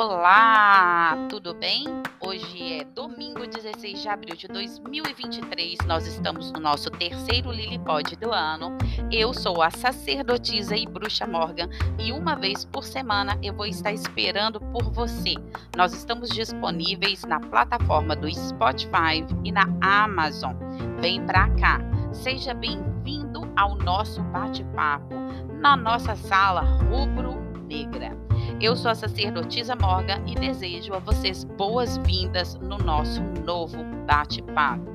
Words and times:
Olá, 0.00 1.26
tudo 1.28 1.52
bem? 1.52 1.84
Hoje 2.20 2.74
é 2.74 2.84
domingo 2.84 3.44
16 3.44 4.00
de 4.00 4.08
abril 4.08 4.36
de 4.36 4.46
2023. 4.46 5.76
Nós 5.88 6.06
estamos 6.06 6.52
no 6.52 6.60
nosso 6.60 6.88
terceiro 6.88 7.50
Lilipod 7.50 8.14
do 8.14 8.32
ano. 8.32 8.78
Eu 9.10 9.34
sou 9.34 9.60
a 9.60 9.72
sacerdotisa 9.72 10.76
e 10.76 10.86
bruxa 10.86 11.26
Morgan 11.26 11.68
e 11.98 12.12
uma 12.12 12.36
vez 12.36 12.64
por 12.64 12.84
semana 12.84 13.36
eu 13.42 13.52
vou 13.52 13.66
estar 13.66 13.92
esperando 13.92 14.60
por 14.60 14.84
você. 14.84 15.34
Nós 15.76 15.92
estamos 15.92 16.28
disponíveis 16.28 17.24
na 17.24 17.40
plataforma 17.40 18.14
do 18.14 18.32
Spotify 18.32 19.26
e 19.42 19.50
na 19.50 19.66
Amazon. 19.80 20.54
Vem 21.00 21.26
pra 21.26 21.50
cá. 21.56 21.80
Seja 22.12 22.54
bem-vindo 22.54 23.52
ao 23.56 23.74
nosso 23.74 24.22
bate-papo 24.22 25.16
na 25.60 25.76
nossa 25.76 26.14
sala 26.14 26.60
rubro-negra. 26.88 28.27
Eu 28.60 28.74
sou 28.74 28.90
a 28.90 28.94
sacerdotisa 28.94 29.76
Morgan 29.76 30.20
e 30.26 30.34
desejo 30.34 30.92
a 30.92 30.98
vocês 30.98 31.44
boas-vindas 31.44 32.56
no 32.56 32.76
nosso 32.76 33.22
novo 33.46 33.84
bate-papo. 34.04 34.90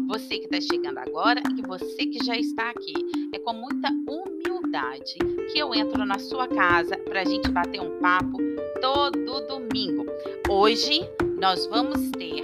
Você 0.09 0.41
que 0.41 0.53
está 0.53 0.61
chegando 0.61 0.99
agora 0.99 1.41
e 1.57 1.63
você 1.63 2.07
que 2.07 2.19
já 2.25 2.37
está 2.37 2.71
aqui. 2.71 2.95
É 3.33 3.39
com 3.39 3.53
muita 3.53 3.89
humildade 4.09 5.15
que 5.53 5.59
eu 5.61 5.73
entro 5.73 6.05
na 6.05 6.19
sua 6.19 6.49
casa 6.49 6.97
para 6.97 7.21
a 7.21 7.25
gente 7.25 7.49
bater 7.49 7.81
um 7.81 7.97
papo 8.01 8.39
todo 8.81 9.47
domingo. 9.47 10.05
Hoje 10.51 11.01
nós 11.41 11.65
vamos 11.67 12.11
ter 12.11 12.43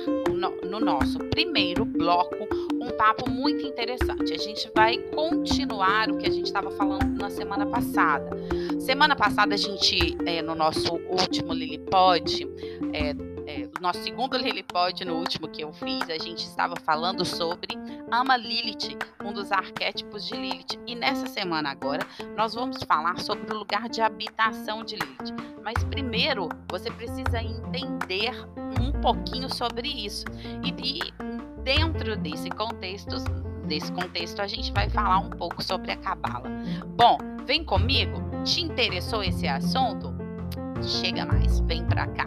no 0.71 0.79
nosso 0.79 1.19
primeiro 1.31 1.85
bloco 1.85 2.47
um 2.85 2.97
papo 2.97 3.31
muito 3.31 3.67
interessante. 3.67 4.33
A 4.33 4.39
gente 4.39 4.71
vai 4.75 4.99
continuar 4.99 6.11
o 6.11 6.19
que 6.19 6.29
a 6.29 6.31
gente 6.31 6.47
estava 6.47 6.71
falando 6.73 7.19
na 7.19 7.31
semana 7.31 7.67
passada. 7.67 8.37
Semana 8.79 9.17
passada, 9.17 9.55
a 9.55 9.59
gente, 9.59 10.17
é, 10.27 10.43
no 10.43 10.55
nosso 10.55 10.95
último 11.09 11.55
Lilipod, 11.55 12.47
é, 12.93 13.15
é, 13.47 13.69
nosso 13.81 14.03
segundo 14.03 14.37
Lilipod, 14.37 15.05
no 15.05 15.15
último 15.15 15.49
que 15.49 15.63
eu 15.63 15.73
fiz, 15.73 16.09
a 16.11 16.19
gente 16.19 16.45
estava 16.45 16.75
falando 16.85 17.25
sobre 17.25 17.77
Ama 18.11 18.37
Lilith, 18.37 18.97
um 19.25 19.33
dos 19.33 19.51
arquétipos 19.51 20.27
de 20.27 20.35
Lilith. 20.35 20.79
E 20.87 20.95
nessa 20.95 21.27
semana 21.27 21.71
agora, 21.71 22.07
nós 22.37 22.55
vamos 22.55 22.83
falar 22.83 23.19
sobre 23.21 23.53
o 23.53 23.59
lugar 23.59 23.89
de 23.89 24.03
habitação 24.03 24.85
de 24.85 24.97
Lilith. 24.97 25.35
Mas 25.63 25.83
primeiro, 25.85 26.49
você 26.71 26.91
precisa 26.91 27.43
entender 27.43 28.33
um 28.81 28.93
pouquinho 29.01 29.53
sobre 29.53 29.89
isso. 29.89 30.25
E, 30.63 30.99
e 30.99 31.34
dentro 31.65 32.17
desse 32.17 32.51
contexto, 32.51 33.17
desse 33.67 33.91
contexto, 33.93 34.41
a 34.41 34.47
gente 34.47 34.71
vai 34.73 34.89
falar 34.89 35.19
um 35.19 35.31
pouco 35.31 35.63
sobre 35.63 35.93
a 35.93 35.97
cabala. 35.97 36.51
Bom, 36.97 37.19
vem 37.47 37.65
comigo. 37.65 38.23
Te 38.45 38.61
interessou 38.61 39.23
esse 39.23 39.49
assunto? 39.49 40.15
Chega 40.83 41.25
mais, 41.25 41.61
vem 41.61 41.85
pra 41.87 42.07
cá. 42.09 42.27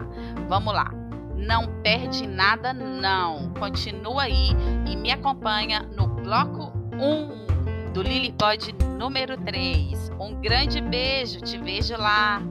Vamos 0.50 0.74
lá. 0.74 0.92
Não 1.36 1.68
perde 1.84 2.26
nada, 2.26 2.74
não. 2.74 3.53
Continua 3.53 4.24
aí 4.24 4.50
e 4.88 4.96
me 4.96 5.12
acompanha 5.12 5.81
no 5.96 6.08
bloco 6.08 6.74
1 6.94 7.92
do 7.94 8.02
Lilipod 8.02 8.76
número 8.97 9.38
3. 9.38 10.12
Um 10.20 10.42
grande 10.42 10.81
beijo, 10.81 11.40
te 11.42 11.58
vejo 11.59 11.96
lá. 11.96 12.42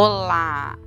Olá, 0.00 0.78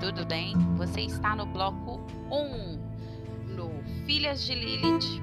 tudo 0.00 0.26
bem? 0.26 0.56
Você 0.76 1.02
está 1.02 1.36
no 1.36 1.46
bloco 1.46 2.04
1, 2.28 3.54
no 3.54 3.70
Filhas 4.04 4.44
de 4.44 4.52
Lilith. 4.52 5.22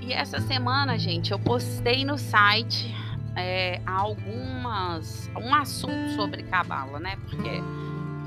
E 0.00 0.12
essa 0.12 0.40
semana, 0.42 0.96
gente, 0.96 1.32
eu 1.32 1.38
postei 1.40 2.04
no 2.04 2.16
site 2.16 2.94
é, 3.34 3.80
algumas 3.84 5.28
um 5.36 5.52
assunto 5.52 6.10
sobre 6.14 6.44
cabala, 6.44 7.00
né? 7.00 7.16
Porque 7.28 7.60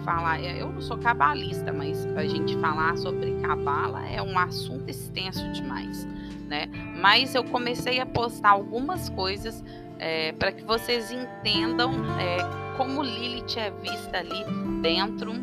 falar, 0.04 0.42
eu 0.42 0.74
não 0.74 0.82
sou 0.82 0.98
cabalista, 0.98 1.72
mas 1.72 2.06
a 2.18 2.26
gente 2.26 2.58
falar 2.58 2.98
sobre 2.98 3.40
cabala 3.40 4.06
é 4.10 4.22
um 4.22 4.38
assunto 4.38 4.90
extenso 4.90 5.50
demais, 5.54 6.06
né? 6.50 6.68
Mas 7.00 7.34
eu 7.34 7.46
comecei 7.46 8.02
a 8.02 8.06
postar 8.06 8.50
algumas 8.50 9.08
coisas 9.08 9.64
é, 9.98 10.34
para 10.34 10.52
que 10.52 10.66
vocês 10.66 11.12
entendam 11.14 11.94
é, 12.20 12.71
como 12.82 13.04
Lilith 13.04 13.58
é 13.58 13.70
vista 13.70 14.18
ali 14.18 14.44
dentro 14.82 15.34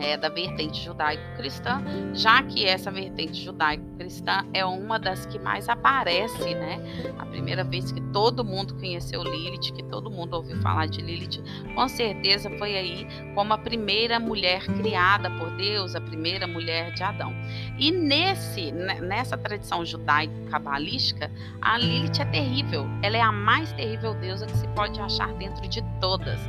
é, 0.00 0.16
da 0.16 0.28
vertente 0.28 0.82
judaico-cristã, 0.82 1.82
já 2.12 2.42
que 2.42 2.64
essa 2.64 2.90
vertente 2.90 3.42
judaico-cristã 3.42 4.44
é 4.52 4.64
uma 4.64 4.98
das 4.98 5.26
que 5.26 5.38
mais 5.38 5.68
aparece, 5.68 6.54
né? 6.54 6.78
A 7.18 7.26
primeira 7.26 7.64
vez 7.64 7.92
que 7.92 8.00
todo 8.12 8.44
mundo 8.44 8.74
conheceu 8.74 9.22
Lilith, 9.22 9.72
que 9.72 9.82
todo 9.84 10.10
mundo 10.10 10.34
ouviu 10.34 10.60
falar 10.60 10.86
de 10.86 11.00
Lilith, 11.00 11.42
com 11.74 11.88
certeza 11.88 12.50
foi 12.58 12.76
aí 12.76 13.06
como 13.34 13.52
a 13.52 13.58
primeira 13.58 14.18
mulher 14.18 14.64
criada 14.64 15.30
por 15.30 15.50
Deus, 15.56 15.94
a 15.94 16.00
primeira 16.00 16.46
mulher 16.46 16.92
de 16.92 17.02
Adão. 17.02 17.32
E 17.78 17.90
nesse, 17.90 18.72
nessa 18.72 19.36
tradição 19.36 19.84
judaico-cabalística, 19.84 21.30
a 21.60 21.78
Lilith 21.78 22.20
é 22.20 22.24
terrível. 22.24 22.86
Ela 23.02 23.16
é 23.16 23.20
a 23.20 23.32
mais 23.32 23.72
terrível 23.72 24.14
deusa 24.14 24.46
que 24.46 24.56
se 24.56 24.66
pode 24.68 25.00
achar 25.00 25.32
dentro 25.34 25.66
de 25.68 25.82
todas. 26.00 26.40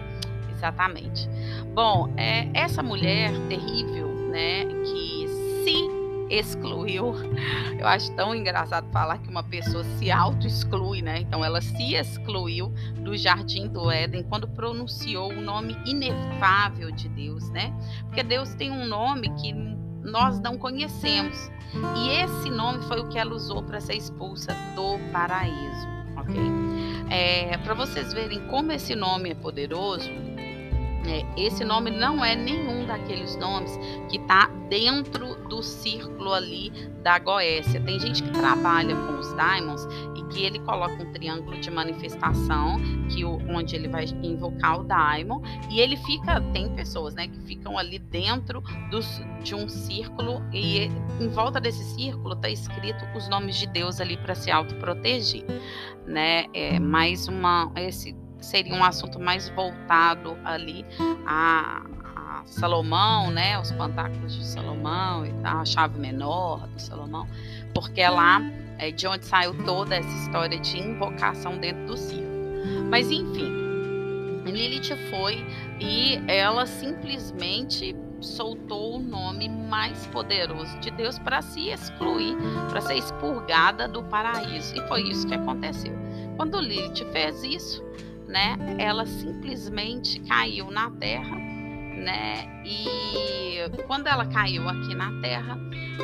Exatamente. 0.55 1.29
Bom, 1.73 2.13
é, 2.17 2.47
essa 2.53 2.81
mulher 2.81 3.31
terrível, 3.49 4.07
né, 4.29 4.66
que 4.66 5.28
se 5.63 5.90
excluiu, 6.29 7.13
eu 7.78 7.85
acho 7.85 8.11
tão 8.16 8.34
engraçado 8.34 8.90
falar 8.91 9.17
que 9.17 9.29
uma 9.29 9.43
pessoa 9.43 9.84
se 9.84 10.09
auto-exclui, 10.09 11.02
né? 11.02 11.19
Então 11.19 11.43
ela 11.43 11.61
se 11.61 11.93
excluiu 11.93 12.73
do 13.02 13.16
jardim 13.17 13.67
do 13.67 13.91
Éden 13.91 14.23
quando 14.23 14.47
pronunciou 14.47 15.31
o 15.31 15.41
nome 15.41 15.78
inefável 15.85 16.90
de 16.91 17.09
Deus, 17.09 17.49
né? 17.49 17.73
Porque 18.05 18.23
Deus 18.23 18.55
tem 18.55 18.72
um 18.72 18.87
nome 18.87 19.29
que 19.35 19.53
nós 20.01 20.40
não 20.40 20.58
conhecemos. 20.58 21.51
E 21.97 22.09
esse 22.22 22.49
nome 22.49 22.81
foi 22.85 23.01
o 23.01 23.09
que 23.09 23.19
ela 23.19 23.34
usou 23.34 23.61
para 23.61 23.81
ser 23.81 23.96
expulsa 23.96 24.55
do 24.75 24.97
paraíso, 25.11 25.87
ok? 26.16 26.41
É, 27.09 27.58
para 27.58 27.73
vocês 27.73 28.13
verem 28.13 28.40
como 28.47 28.72
esse 28.72 28.96
nome 28.96 29.31
é 29.31 29.35
poderoso, 29.35 30.09
esse 31.37 31.63
nome 31.63 31.91
não 31.91 32.23
é 32.23 32.35
nenhum 32.35 32.85
daqueles 32.85 33.35
nomes 33.35 33.78
que 34.09 34.17
está 34.17 34.47
dentro 34.69 35.35
do 35.47 35.61
círculo 35.61 36.34
ali 36.34 36.72
da 37.03 37.19
Goécia. 37.19 37.79
Tem 37.81 37.99
gente 37.99 38.23
que 38.23 38.31
trabalha 38.31 38.96
com 38.96 39.19
os 39.19 39.34
diamonds 39.35 39.87
e 40.16 40.23
que 40.34 40.43
ele 40.43 40.59
coloca 40.59 41.03
um 41.03 41.11
triângulo 41.11 41.59
de 41.59 41.69
manifestação, 41.69 42.78
que 43.09 43.23
o, 43.23 43.37
onde 43.49 43.75
ele 43.75 43.87
vai 43.87 44.05
invocar 44.23 44.79
o 44.79 44.84
diamond, 44.84 45.47
e 45.69 45.79
ele 45.79 45.97
fica, 45.97 46.41
tem 46.53 46.73
pessoas, 46.75 47.13
né, 47.13 47.28
que 47.28 47.40
ficam 47.41 47.78
ali 47.78 47.99
dentro 47.99 48.61
dos, 48.90 49.22
de 49.43 49.53
um 49.53 49.69
círculo 49.69 50.41
e 50.51 50.90
em 51.19 51.29
volta 51.29 51.59
desse 51.59 51.84
círculo 51.96 52.34
está 52.34 52.49
escrito 52.49 53.05
os 53.16 53.29
nomes 53.29 53.55
de 53.55 53.67
Deus 53.67 54.01
ali 54.01 54.17
para 54.17 54.34
se 54.34 54.49
autoproteger, 54.49 55.43
né? 56.05 56.46
É 56.53 56.79
mais 56.79 57.28
uma 57.28 57.72
esse 57.75 58.16
seria 58.46 58.74
um 58.74 58.84
assunto 58.84 59.20
mais 59.20 59.50
voltado 59.50 60.38
ali 60.44 60.86
a, 61.26 61.84
a 62.16 62.44
Salomão, 62.46 63.32
né, 63.32 63.59
os 63.59 63.72
pantáculos 63.72 64.36
de 64.36 64.46
Salomão 64.46 65.26
e 65.26 65.34
tal, 65.42 65.59
a 65.59 65.66
chave 65.66 66.00
menor 66.00 66.68
do 66.68 66.82
Salomão, 66.82 67.28
porque 67.74 68.02
é 68.02 68.09
lá 68.09 68.42
é 68.78 68.92
de 68.92 69.08
onde 69.08 69.26
saiu 69.26 69.53
toda 69.64 69.96
essa 69.96 70.16
história 70.18 70.59
de 70.59 70.78
invocação 70.78 71.58
dentro 71.58 71.86
do 71.86 71.97
circo. 71.97 72.26
Mas 72.90 73.09
enfim, 73.09 73.50
Lilith 74.46 74.96
foi 75.09 75.46
e 75.80 76.20
ela 76.28 76.66
simplesmente 76.66 77.96
soltou 78.22 78.96
o 78.96 79.00
nome 79.00 79.50
mais 79.50 80.08
poderoso 80.08 80.78
de 80.80 80.90
Deus 80.92 81.20
para 81.20 81.42
se 81.42 81.70
excluir, 81.70 82.36
para 82.70 82.82
ser 82.82 82.96
expurgada 82.96 83.88
do 83.88 84.03
paraíso. 84.03 84.76
E 84.76 84.88
foi 84.88 85.03
isso 85.03 85.28
que 85.28 85.36
aconteceu. 85.36 85.94
Quando 86.38 86.59
Lilith 86.59 87.06
fez 87.12 87.44
isso, 87.44 87.84
né, 88.35 88.58
ela 88.78 89.05
simplesmente 89.05 90.20
caiu 90.20 90.70
na 90.70 90.91
terra, 90.91 91.37
né? 91.37 92.61
E 92.66 93.55
quando 93.87 94.08
ela 94.08 94.26
caiu 94.26 94.67
aqui 94.67 94.93
na 94.93 95.22
terra, 95.22 95.58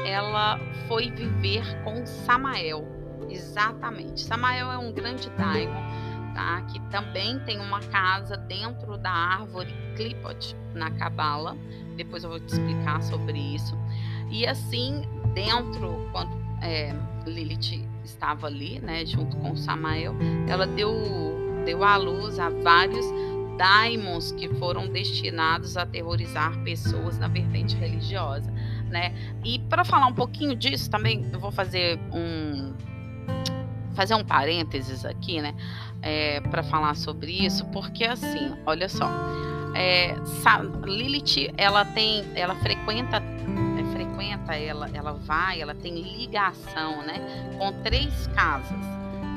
ela 0.06 0.58
foi 0.88 1.12
viver 1.12 1.84
com 1.84 2.06
Samael. 2.06 2.88
Exatamente. 3.30 4.22
Samael 4.22 4.72
é 4.72 4.78
um 4.78 4.94
grande 4.94 5.30
daimon 5.32 5.92
tá? 6.34 6.62
Que 6.62 6.80
também 6.90 7.38
tem 7.42 7.60
uma 7.60 7.82
casa 7.82 8.38
dentro 8.38 8.98
da 8.98 9.12
árvore 9.12 9.74
Clipot 9.98 10.56
na 10.74 10.90
Cabala. 10.92 11.58
Depois 11.98 12.24
eu 12.24 12.30
vou 12.30 12.40
te 12.40 12.54
explicar 12.54 13.02
sobre 13.04 13.38
isso. 13.38 13.78
E 14.30 14.48
assim, 14.48 15.02
dentro, 15.34 16.10
quando 16.14 16.32
é, 16.62 16.96
Lilith 17.26 17.86
estava 18.04 18.48
ali, 18.48 18.80
né, 18.80 19.06
junto 19.06 19.36
com 19.38 19.56
Samael, 19.56 20.16
ela 20.48 20.66
deu, 20.66 20.92
deu 21.62 21.84
à 21.84 21.98
luz 21.98 22.40
a 22.40 22.50
vários 22.50 23.06
daimons 23.58 24.32
que 24.32 24.50
foram 24.56 24.88
destinados 24.88 25.78
a 25.78 25.84
aterrorizar 25.84 26.58
pessoas 26.64 27.20
na 27.20 27.28
vertente 27.28 27.76
religiosa, 27.76 28.52
né? 28.90 29.14
E 29.44 29.60
para 29.60 29.86
falar 29.86 30.08
um 30.08 30.14
pouquinho 30.14 30.56
disso 30.56 30.90
também, 30.90 31.30
eu 31.32 31.40
vou 31.40 31.52
fazer 31.52 32.00
um 32.12 32.74
fazer 33.94 34.16
um 34.16 34.24
parênteses 34.24 35.06
aqui, 35.06 35.42
né, 35.42 35.54
é, 36.02 36.40
para 36.40 36.64
falar 36.64 36.96
sobre 36.96 37.46
isso, 37.46 37.66
porque 37.68 38.06
assim, 38.06 38.56
olha 38.66 38.88
só, 38.88 39.06
é, 39.76 40.16
Lilith, 40.86 41.54
ela 41.58 41.84
tem, 41.84 42.26
ela 42.34 42.56
frequenta, 42.56 43.18
é, 43.18 43.92
frequenta, 43.92 44.56
ela, 44.56 44.90
ela 44.94 45.12
vai, 45.12 45.62
ela 45.62 45.76
tem 45.76 46.02
ligação, 46.02 47.04
né, 47.04 47.20
com 47.58 47.74
três 47.84 48.28
casas. 48.28 48.80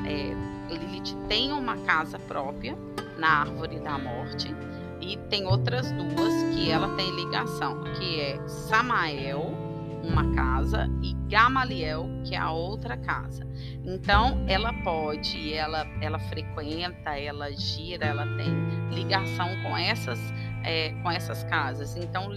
É, 0.07 0.54
Lilith 0.77 1.15
tem 1.27 1.51
uma 1.51 1.77
casa 1.77 2.19
própria 2.19 2.77
na 3.17 3.41
árvore 3.41 3.79
da 3.79 3.97
morte 3.97 4.53
e 5.01 5.17
tem 5.29 5.45
outras 5.45 5.91
duas 5.91 6.33
que 6.53 6.69
ela 6.69 6.95
tem 6.95 7.09
ligação, 7.15 7.83
que 7.97 8.19
é 8.19 8.47
Samael 8.47 9.65
uma 10.05 10.33
casa 10.35 10.89
e 11.01 11.13
Gamaliel, 11.27 12.07
que 12.23 12.35
é 12.35 12.37
a 12.37 12.51
outra 12.51 12.95
casa. 12.95 13.45
Então, 13.83 14.43
ela 14.47 14.71
pode, 14.83 15.53
ela, 15.53 15.85
ela 16.01 16.19
frequenta, 16.19 17.17
ela 17.17 17.51
gira, 17.51 18.05
ela 18.05 18.25
tem 18.37 18.53
ligação 18.91 19.47
com 19.63 19.75
essas, 19.75 20.19
é, 20.63 20.91
com 21.01 21.09
essas 21.11 21.43
casas. 21.45 21.95
Então, 21.95 22.29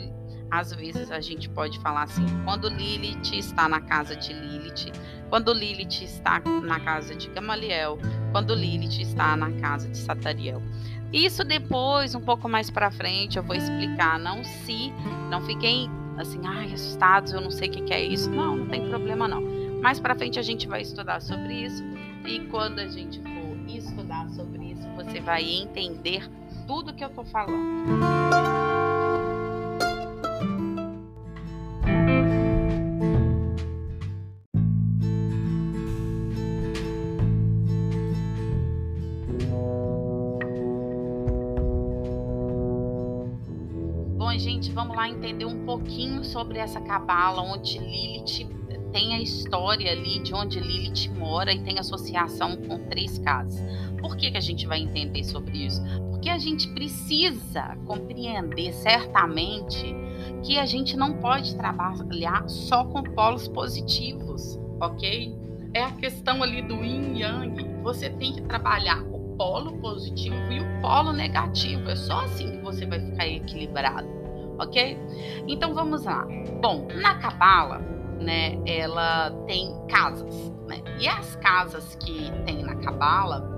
às 0.51 0.73
vezes 0.73 1.11
a 1.11 1.21
gente 1.21 1.49
pode 1.49 1.79
falar 1.81 2.05
assim: 2.05 2.25
quando 2.45 2.69
Lilith 2.69 3.39
está 3.39 3.69
na 3.69 3.81
casa 3.81 4.17
de 4.17 4.33
Lilith, 4.33 4.93
quando 5.29 5.53
Lilith 5.53 6.05
está 6.05 6.41
na 6.63 6.81
casa 6.81 7.15
de 7.15 7.29
Gamaliel, 7.29 7.99
quando 8.33 8.55
Lilith 8.55 9.01
está 9.01 9.37
na 9.37 9.51
casa 9.53 9.89
de 9.89 9.99
Satariel. 9.99 10.63
Isso 11.13 11.43
depois, 11.43 12.15
um 12.15 12.21
pouco 12.21 12.49
mais 12.49 12.69
para 12.71 12.91
frente, 12.91 13.39
eu 13.39 13.43
vou 13.43 13.57
explicar. 13.57 14.19
Não 14.19 14.45
se, 14.45 14.93
não 15.31 15.41
fiquem 15.41 15.91
assim, 16.19 16.41
ai, 16.45 16.73
assustados, 16.73 17.33
eu 17.33 17.41
não 17.41 17.51
sei 17.51 17.69
o 17.69 17.73
que, 17.73 17.93
é 17.93 18.05
isso. 18.05 18.31
Não, 18.31 18.57
não 18.57 18.67
tem 18.67 18.89
problema 18.89 19.27
não. 19.27 19.41
Mais 19.81 20.01
para 20.01 20.15
frente 20.15 20.39
a 20.39 20.43
gente 20.43 20.67
vai 20.67 20.83
estudar 20.83 21.23
sobre 21.23 21.55
isso 21.55 21.83
e 22.27 22.41
quando 22.51 22.81
a 22.81 22.89
gente 22.89 23.21
for 23.21 23.49
estudar 23.69 24.29
sobre 24.31 24.73
isso, 24.73 24.89
você 24.97 25.21
vai 25.21 25.45
entender 25.45 26.29
tudo 26.67 26.93
que 26.93 27.05
eu 27.05 27.11
tô 27.11 27.25
falando. 27.25 28.68
Entender 45.29 45.45
um 45.45 45.65
pouquinho 45.67 46.25
sobre 46.25 46.59
essa 46.59 46.81
cabala, 46.81 47.43
onde 47.43 47.79
Lilith 47.79 48.49
tem 48.91 49.15
a 49.15 49.21
história 49.21 49.93
ali 49.93 50.21
de 50.21 50.35
onde 50.35 50.59
Lilith 50.59 51.11
mora 51.11 51.53
e 51.53 51.63
tem 51.63 51.79
associação 51.79 52.57
com 52.57 52.79
três 52.89 53.19
casas. 53.19 53.63
Por 54.01 54.17
que, 54.17 54.31
que 54.31 54.39
a 54.39 54.41
gente 54.41 54.67
vai 54.67 54.81
entender 54.81 55.23
sobre 55.25 55.67
isso? 55.67 55.83
Porque 56.11 56.31
a 56.31 56.39
gente 56.39 56.67
precisa 56.69 57.77
compreender 57.87 58.73
certamente 58.73 59.95
que 60.43 60.59
a 60.59 60.65
gente 60.65 60.97
não 60.97 61.13
pode 61.15 61.55
trabalhar 61.57 62.49
só 62.49 62.85
com 62.85 63.03
polos 63.03 63.47
positivos, 63.49 64.59
ok? 64.81 65.37
É 65.75 65.83
a 65.83 65.93
questão 65.93 66.43
ali 66.43 66.63
do 66.63 66.83
yin 66.83 67.19
yang. 67.19 67.83
Você 67.83 68.09
tem 68.09 68.33
que 68.33 68.41
trabalhar 68.43 69.03
o 69.03 69.37
polo 69.37 69.79
positivo 69.79 70.51
e 70.51 70.61
o 70.61 70.81
polo 70.81 71.13
negativo. 71.13 71.91
É 71.91 71.97
só 71.97 72.21
assim 72.21 72.53
que 72.53 72.59
você 72.63 72.87
vai 72.87 73.01
ficar 73.01 73.29
equilibrado 73.29 74.18
ok? 74.59 74.99
Então 75.47 75.75
vamos 75.75 76.05
lá. 76.05 76.27
Bom, 76.61 76.89
na 76.95 77.15
Cabala, 77.17 77.79
né, 78.21 78.59
ela 78.67 79.31
tem 79.47 79.75
casas, 79.89 80.53
né? 80.67 80.83
E 81.01 81.09
as 81.09 81.37
casas 81.37 81.95
que 81.97 82.31
tem 82.45 82.63
na 82.63 82.75
Cabala, 82.77 83.57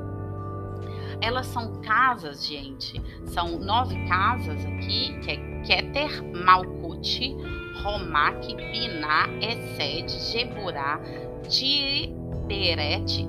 elas 1.20 1.46
são 1.46 1.80
casas, 1.82 2.46
gente, 2.46 3.00
são 3.26 3.58
nove 3.58 3.96
casas 4.06 4.64
aqui, 4.64 5.18
que 5.20 5.30
é 5.30 5.36
Keter, 5.62 6.22
Malkut, 6.44 7.36
Romak, 7.82 8.54
Biná, 8.54 9.26
Essed, 9.40 10.10
Geburá, 10.10 11.00
Tiberet, 11.48 13.28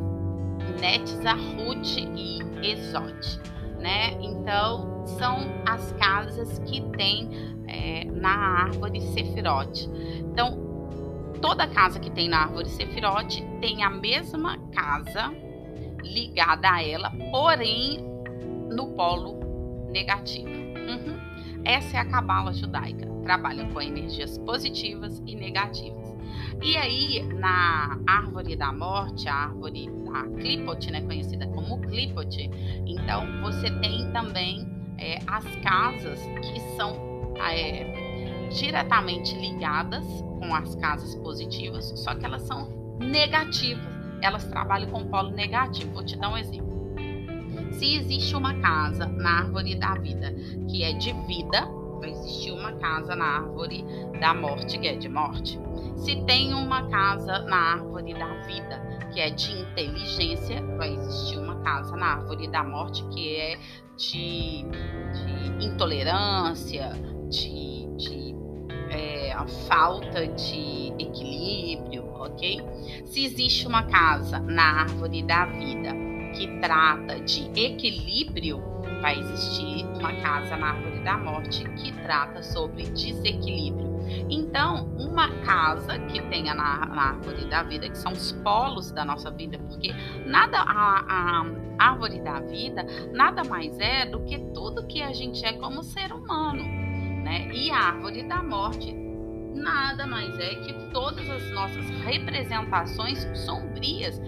Netzahut 0.79 1.99
e 2.15 2.39
Exote, 2.65 3.39
né? 3.79 4.11
Então, 4.21 4.90
são 5.05 5.39
as 5.65 5.91
casas 5.93 6.59
que 6.59 6.81
tem 6.97 7.29
é, 7.67 8.05
na 8.05 8.63
árvore 8.63 9.01
Sefirote. 9.01 9.89
Então, 10.19 10.71
toda 11.41 11.67
casa 11.67 11.99
que 11.99 12.09
tem 12.09 12.29
na 12.29 12.43
árvore 12.43 12.69
Sefirote 12.69 13.43
tem 13.59 13.83
a 13.83 13.89
mesma 13.89 14.57
casa 14.73 15.33
ligada 16.03 16.69
a 16.69 16.83
ela, 16.83 17.11
porém 17.31 18.03
no 18.69 18.87
polo 18.95 19.39
negativo. 19.91 20.49
Uhum. 20.49 21.19
Essa 21.63 21.97
é 21.97 21.99
a 21.99 22.05
cabala 22.05 22.53
judaica. 22.53 23.07
Trabalha 23.23 23.65
com 23.65 23.81
energias 23.81 24.37
positivas 24.39 25.21
e 25.27 25.35
negativas. 25.35 26.01
E 26.61 26.75
aí, 26.77 27.23
na 27.39 27.99
árvore 28.07 28.55
da 28.55 28.71
morte, 28.71 29.27
a 29.27 29.33
árvore 29.33 29.89
da 30.03 30.23
Klipot, 30.39 30.91
né, 30.91 31.01
conhecida 31.01 31.47
como 31.47 31.79
Klipot, 31.81 32.49
então 32.85 33.25
você 33.41 33.69
tem 33.79 34.11
também 34.11 34.67
é, 35.01 35.19
as 35.25 35.43
casas 35.57 36.19
que 36.41 36.59
são 36.77 36.95
é, 37.41 38.47
diretamente 38.51 39.35
ligadas 39.35 40.05
com 40.39 40.53
as 40.53 40.75
casas 40.75 41.15
positivas, 41.15 41.91
só 41.95 42.13
que 42.13 42.23
elas 42.23 42.43
são 42.43 42.69
negativas. 42.99 43.83
Elas 44.21 44.45
trabalham 44.45 44.89
com 44.91 45.07
polo 45.07 45.31
negativo. 45.31 45.93
Vou 45.93 46.05
te 46.05 46.15
dar 46.15 46.29
um 46.29 46.37
exemplo. 46.37 46.71
Se 47.71 47.95
existe 47.95 48.35
uma 48.35 48.53
casa 48.61 49.07
na 49.07 49.39
árvore 49.39 49.75
da 49.75 49.95
vida 49.95 50.31
que 50.69 50.83
é 50.83 50.93
de 50.93 51.11
vida, 51.25 51.67
vai 51.99 52.11
existir 52.11 52.51
uma 52.51 52.73
casa 52.73 53.15
na 53.15 53.25
árvore 53.25 53.83
da 54.19 54.33
morte, 54.35 54.77
que 54.77 54.87
é 54.87 54.95
de 54.95 55.09
morte. 55.09 55.59
Se 55.95 56.15
tem 56.25 56.53
uma 56.53 56.87
casa 56.89 57.39
na 57.39 57.73
árvore 57.73 58.13
da 58.13 58.33
vida, 58.43 58.90
que 59.11 59.19
é 59.19 59.29
de 59.29 59.51
inteligência, 59.51 60.61
vai 60.77 60.93
existir 60.93 61.37
uma 61.37 61.61
casa 61.61 61.95
na 61.95 62.13
árvore 62.15 62.47
da 62.47 62.63
morte, 62.63 63.03
que 63.09 63.35
é 63.35 63.59
de, 63.97 64.65
de 65.13 65.65
intolerância, 65.65 66.91
de, 67.29 67.87
de 67.97 68.35
é, 68.89 69.33
falta 69.67 70.27
de 70.27 70.93
equilíbrio, 70.99 72.05
ok? 72.15 72.61
Se 73.05 73.25
existe 73.25 73.67
uma 73.67 73.83
casa 73.83 74.39
na 74.39 74.81
árvore 74.81 75.23
da 75.23 75.45
vida 75.45 75.91
que 76.33 76.47
trata 76.59 77.19
de 77.19 77.49
equilíbrio, 77.59 78.61
vai 79.01 79.19
existir 79.19 79.85
uma 79.99 80.13
casa 80.21 80.55
na 80.55 80.71
árvore 80.71 81.03
da 81.03 81.17
morte 81.17 81.63
que 81.75 81.91
trata 82.03 82.41
sobre 82.43 82.83
desequilíbrio. 82.83 83.90
Então, 84.29 84.85
uma 84.97 85.29
casa 85.43 85.99
que 85.99 86.21
tenha 86.23 86.53
na, 86.53 86.85
na, 86.85 87.01
árvore 87.09 87.45
da 87.45 87.63
vida, 87.63 87.89
que 87.89 87.97
são 87.97 88.11
os 88.11 88.31
polos 88.31 88.91
da 88.91 89.05
nossa 89.05 89.29
vida, 89.31 89.57
porque 89.59 89.93
nada 90.25 90.59
a, 90.59 91.43
a 91.79 91.89
árvore 91.89 92.19
da 92.21 92.39
vida 92.39 92.85
nada 93.11 93.43
mais 93.43 93.77
é 93.79 94.05
do 94.05 94.21
que 94.23 94.37
tudo 94.53 94.87
que 94.87 95.01
a 95.01 95.11
gente 95.11 95.45
é 95.45 95.53
como 95.53 95.83
ser 95.83 96.11
humano 96.11 96.81
né? 97.21 97.49
E 97.53 97.71
a 97.71 97.77
árvore 97.77 98.23
da 98.23 98.43
morte 98.43 98.93
nada 99.53 100.07
mais 100.07 100.37
é 100.39 100.55
que 100.55 100.73
todas 100.91 101.29
as 101.29 101.51
nossas 101.51 101.89
representações 102.03 103.25
sombrias, 103.45 104.19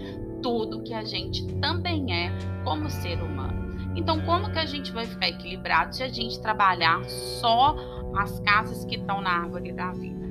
tudo 0.42 0.82
que 0.82 0.94
a 0.94 1.04
gente 1.04 1.46
também 1.60 2.12
é 2.12 2.32
como 2.62 2.88
ser 2.88 3.22
humano. 3.22 3.64
Então, 3.96 4.20
como 4.22 4.50
que 4.50 4.58
a 4.58 4.66
gente 4.66 4.92
vai 4.92 5.06
ficar 5.06 5.28
equilibrado 5.28 5.94
se 5.94 6.02
a 6.02 6.08
gente 6.08 6.40
trabalhar 6.40 7.02
só 7.04 7.76
as 8.16 8.40
casas 8.40 8.84
que 8.84 8.96
estão 8.96 9.20
na 9.20 9.30
árvore 9.30 9.72
da 9.72 9.92
vida, 9.92 10.28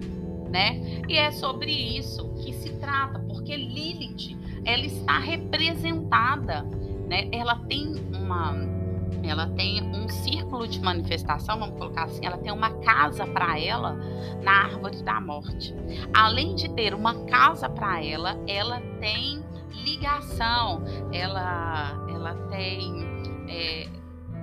né? 0.49 1.01
E 1.07 1.17
é 1.17 1.31
sobre 1.31 1.71
isso 1.71 2.33
que 2.35 2.53
se 2.53 2.73
trata, 2.73 3.19
porque 3.19 3.55
Lilith, 3.55 4.37
ela 4.65 4.85
está 4.85 5.19
representada, 5.19 6.63
né? 7.07 7.29
Ela 7.31 7.55
tem 7.67 7.95
uma 8.13 8.83
ela 9.23 9.47
tem 9.47 9.81
um 9.81 10.09
círculo 10.09 10.67
de 10.67 10.81
manifestação, 10.81 11.57
vamos 11.57 11.77
colocar 11.77 12.03
assim, 12.03 12.25
ela 12.25 12.37
tem 12.37 12.51
uma 12.51 12.71
casa 12.81 13.25
para 13.25 13.57
ela 13.57 13.93
na 14.41 14.65
árvore 14.65 15.01
da 15.01 15.21
morte. 15.21 15.73
Além 16.13 16.55
de 16.55 16.69
ter 16.69 16.93
uma 16.93 17.25
casa 17.25 17.69
para 17.69 18.03
ela, 18.03 18.37
ela 18.47 18.81
tem 18.99 19.41
ligação, 19.83 20.83
ela, 21.11 22.05
ela 22.09 22.33
tem 22.49 23.05
é, 23.47 23.87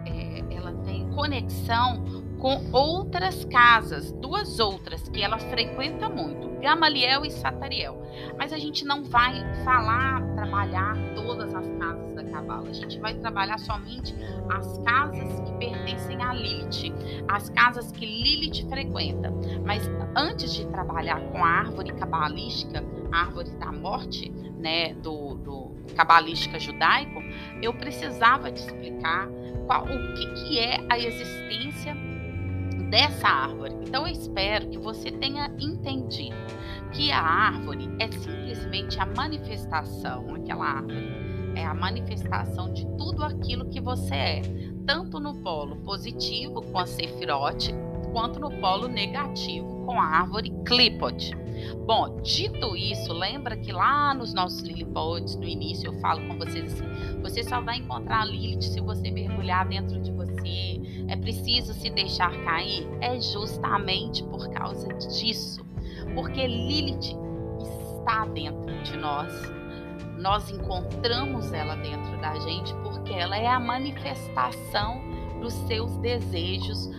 é, 0.07 0.45
ela 0.51 0.73
tem 0.85 1.09
conexão 1.11 2.03
com 2.41 2.59
outras 2.73 3.45
casas, 3.45 4.11
duas 4.13 4.59
outras 4.59 5.09
que 5.09 5.23
ela 5.23 5.39
frequenta 5.39 6.09
muito, 6.09 6.49
Gamaliel 6.61 7.25
e 7.25 7.31
Satariel. 7.31 8.03
Mas 8.39 8.53
a 8.53 8.59
gente 8.59 8.85
não 8.85 9.05
vai 9.05 9.45
falar, 9.63 10.23
trabalhar 10.35 10.97
todas 11.15 11.55
as 11.55 11.67
casas 11.79 12.15
da 12.15 12.25
Cabala. 12.25 12.69
A 12.69 12.73
gente 12.73 12.99
vai 12.99 13.15
trabalhar 13.15 13.59
somente 13.59 14.15
as 14.49 14.79
casas 14.79 15.41
que 15.41 15.53
pertencem 15.59 16.23
a 16.23 16.33
Lilith, 16.33 16.95
as 17.29 17.51
casas 17.51 17.93
que 17.93 18.07
Lilith 18.07 18.67
frequenta. 18.69 19.31
Mas 19.65 19.89
antes 20.17 20.55
de 20.55 20.67
trabalhar 20.67 21.21
com 21.31 21.45
a 21.45 21.49
árvore 21.49 21.93
cabalística, 21.93 22.83
a 23.13 23.21
árvore 23.21 23.51
da 23.51 23.71
morte, 23.71 24.31
né, 24.31 24.95
do, 24.95 25.35
do 25.35 25.71
cabalística 25.95 26.59
judaico, 26.59 27.23
eu 27.61 27.75
precisava 27.75 28.51
te 28.51 28.63
explicar 28.63 29.29
qual, 29.67 29.85
o 29.85 30.15
que, 30.15 30.35
que 30.35 30.59
é 30.59 30.79
a 30.89 30.99
existência 30.99 32.10
dessa 32.91 33.29
árvore. 33.29 33.77
Então 33.87 34.07
eu 34.07 34.13
espero 34.13 34.69
que 34.69 34.79
você 34.79 35.11
tenha 35.11 35.51
entendido 35.59 36.37
que 36.93 37.11
a 37.13 37.21
árvore 37.21 37.89
é 37.99 38.11
simplesmente 38.11 38.99
a 38.99 39.07
manifestação, 39.07 40.35
aquela 40.35 40.67
árvore 40.67 41.31
é 41.55 41.65
a 41.65 41.75
manifestação 41.75 42.73
de 42.73 42.85
tudo 42.97 43.25
aquilo 43.25 43.69
que 43.69 43.81
você 43.81 44.15
é, 44.15 44.43
tanto 44.87 45.19
no 45.19 45.35
polo 45.43 45.77
positivo 45.77 46.63
com 46.63 46.79
a 46.79 46.87
Sefirote, 46.87 47.73
quanto 48.13 48.41
no 48.41 48.51
polo 48.61 48.89
negativo 48.89 49.85
com 49.85 50.01
a 50.01 50.05
árvore 50.05 50.51
Clipot. 50.65 51.41
Bom, 51.87 52.21
dito 52.23 52.77
isso, 52.77 53.13
lembra 53.13 53.57
que 53.57 53.73
lá 53.73 54.15
nos 54.15 54.33
nossos 54.33 54.61
Lilipods, 54.63 55.37
no 55.37 55.45
início, 55.45 55.89
eu 55.89 56.01
falo 56.01 56.27
com 56.27 56.39
vocês 56.39 56.73
assim: 56.73 57.21
você 57.23 57.43
só 57.43 57.61
vai 57.61 57.79
encontrar 57.79 58.23
a 58.23 58.25
Lilith 58.25 58.63
se 58.63 58.81
você 58.81 59.11
mergulhar 59.11 59.69
dentro 59.69 60.01
de 60.01 60.11
você. 60.13 60.81
É 61.09 61.17
preciso 61.17 61.75
se 61.75 61.91
deixar 61.91 62.31
cair? 62.45 62.89
É 63.01 63.21
justamente 63.21 64.23
por 64.25 64.49
causa 64.51 64.89
disso. 64.95 65.65
Porque 66.15 66.47
Lilith 66.47 67.17
está 67.99 68.25
dentro 68.27 68.83
de 68.83 68.97
nós. 68.97 69.33
Nós 70.19 70.51
encontramos 70.51 71.53
ela 71.53 71.77
dentro 71.77 72.21
da 72.21 72.39
gente 72.39 72.75
porque 72.83 73.13
ela 73.13 73.37
é 73.37 73.47
a 73.47 73.59
manifestação 73.59 75.01
dos 75.41 75.55
seus 75.67 75.97
desejos 75.97 76.91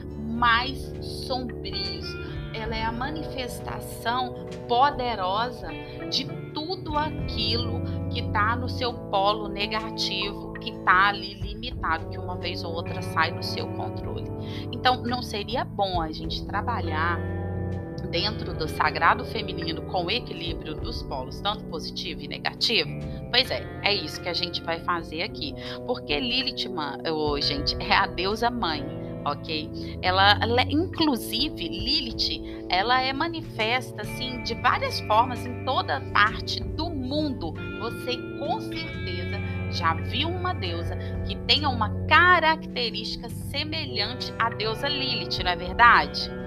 mais 0.42 0.92
sombrios, 1.28 2.04
ela 2.52 2.76
é 2.76 2.84
a 2.84 2.92
manifestação 2.92 4.48
poderosa 4.68 5.68
de 6.10 6.26
tudo 6.52 6.98
aquilo 6.98 7.84
que 8.10 8.22
está 8.22 8.56
no 8.56 8.68
seu 8.68 8.92
polo 8.92 9.48
negativo, 9.48 10.54
que 10.54 10.72
está 10.72 11.10
ali 11.10 11.36
limitado, 11.36 12.10
que 12.10 12.18
uma 12.18 12.38
vez 12.38 12.64
ou 12.64 12.74
outra 12.74 13.04
sai 13.04 13.32
do 13.32 13.46
seu 13.46 13.68
controle. 13.68 14.32
Então, 14.72 15.04
não 15.04 15.22
seria 15.22 15.64
bom 15.64 16.02
a 16.02 16.12
gente 16.12 16.44
trabalhar 16.48 17.20
dentro 18.10 18.52
do 18.56 18.68
sagrado 18.68 19.24
feminino 19.24 19.84
com 19.84 20.06
o 20.06 20.12
equilíbrio 20.12 20.74
dos 20.74 21.04
polos, 21.04 21.40
tanto 21.40 21.64
positivo 21.66 22.22
e 22.22 22.28
negativo? 22.28 22.90
Pois 23.30 23.52
é, 23.52 23.64
é 23.84 23.94
isso 23.94 24.20
que 24.20 24.28
a 24.28 24.34
gente 24.34 24.60
vai 24.64 24.80
fazer 24.80 25.22
aqui. 25.22 25.54
Porque 25.86 26.20
Lilith, 26.20 26.68
gente, 27.44 27.76
é 27.80 27.94
a 27.94 28.08
deusa 28.08 28.50
mãe 28.50 29.00
ok? 29.25 29.98
Ela, 30.01 30.38
ela, 30.42 30.63
inclusive, 30.63 31.68
Lilith, 31.68 32.66
ela 32.70 33.01
é 33.01 33.13
manifesta 33.13 34.01
assim 34.01 34.44
de 34.44 34.56
várias 34.56 35.00
formas 35.01 35.46
em 35.46 35.63
toda 35.66 36.01
parte 36.13 36.62
do 36.62 36.90
mundo. 36.90 37.54
Você 37.80 38.18
com 38.40 38.60
certeza 38.60 39.40
já 39.72 39.94
viu 39.94 40.30
uma 40.30 40.54
deusa 40.54 40.98
que 41.25 41.36
tenha 41.48 41.70
uma 41.70 41.90
característica 42.08 43.30
semelhante 43.30 44.34
à 44.38 44.50
deusa 44.50 44.88
Lilith, 44.88 45.44
não 45.44 45.51
é 45.51 45.56
verdade? 45.56 46.41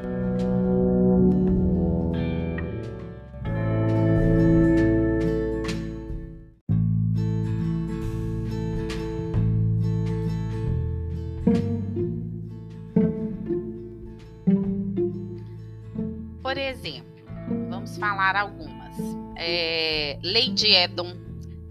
Falar 18.25 18.37
algumas. 18.37 18.95
É, 19.37 20.19
Lady 20.23 20.75
Edom, 20.75 21.13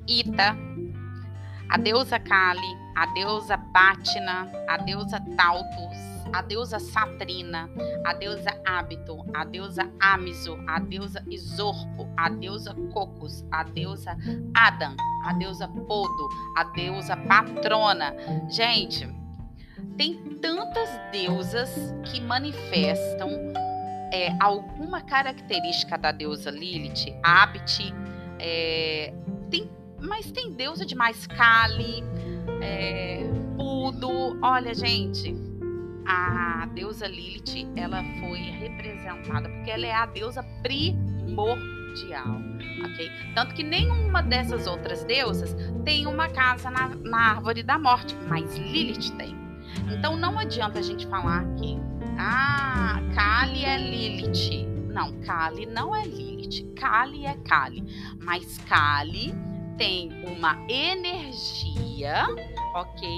Ita, 0.08 0.56
a 1.70 1.78
deusa 1.78 2.20
Kali, 2.20 2.78
a 2.96 3.06
deusa 3.08 3.58
Batna, 3.58 4.52
a 4.68 4.78
deusa 4.78 5.20
Tautus, 5.36 5.98
a 6.32 6.42
deusa 6.42 6.80
Satrina, 6.80 7.70
a 8.06 8.14
deusa 8.14 8.52
Hábito, 8.66 9.26
a 9.34 9.44
deusa 9.46 9.90
Amiso, 10.00 10.60
a 10.68 10.80
deusa 10.80 11.24
Isorpo, 11.30 12.08
a 12.18 12.30
deusa 12.30 12.76
Cocos, 12.94 13.46
a 13.52 13.64
deusa 13.64 14.16
Adam, 14.54 14.96
a 15.26 15.34
deusa 15.34 15.68
Podo, 15.68 16.30
a 16.58 16.66
deusa 16.76 17.16
Patrona. 17.16 18.14
Gente, 18.50 19.08
tem 19.98 20.16
tantas 20.42 20.90
deusas 21.12 21.70
que 22.04 22.20
manifestam 22.20 23.30
é, 24.14 24.32
alguma 24.40 25.02
característica 25.02 25.98
da 25.98 26.12
deusa 26.12 26.52
Lilith, 26.52 27.18
Abit, 27.24 27.92
é, 28.38 29.12
tem, 29.50 29.68
mas 30.00 30.32
tem 30.32 30.54
deusa 30.54 30.86
demais, 30.86 31.26
Kali, 31.26 32.04
é. 32.62 33.28
Olha, 34.42 34.74
gente, 34.74 35.34
a 36.06 36.68
deusa 36.74 37.08
Lilith, 37.08 37.68
ela 37.76 38.04
foi 38.20 38.40
representada 38.40 39.50
porque 39.50 39.72
ela 39.72 39.86
é 39.86 39.94
a 39.94 40.06
deusa 40.06 40.44
primordial, 40.62 42.38
ok? 42.84 43.10
Tanto 43.34 43.56
que 43.56 43.64
nenhuma 43.64 44.22
dessas 44.22 44.68
outras 44.68 45.04
deusas 45.06 45.56
tem 45.86 46.06
uma 46.06 46.28
casa 46.30 46.70
na, 46.70 46.90
na 46.90 47.32
árvore 47.32 47.64
da 47.64 47.80
morte, 47.80 48.16
mas 48.28 48.56
Lilith 48.58 49.12
tem. 49.18 49.36
Então 49.92 50.18
não 50.18 50.38
adianta 50.38 50.80
a 50.80 50.82
gente 50.82 51.08
falar 51.08 51.46
que 51.56 51.80
ah, 52.18 53.00
Kali 53.16 53.66
é 53.66 53.78
Lilith. 53.78 54.68
Não, 54.88 55.14
Kali 55.22 55.66
não 55.66 55.96
é 55.96 56.06
Lilith. 56.06 56.74
Kali 56.76 57.26
é 57.26 57.36
Kali. 57.36 57.84
Mas 58.20 58.58
Kali 58.70 59.34
tem 59.78 60.12
uma 60.26 60.58
energia, 60.70 62.26
ok? 62.76 63.10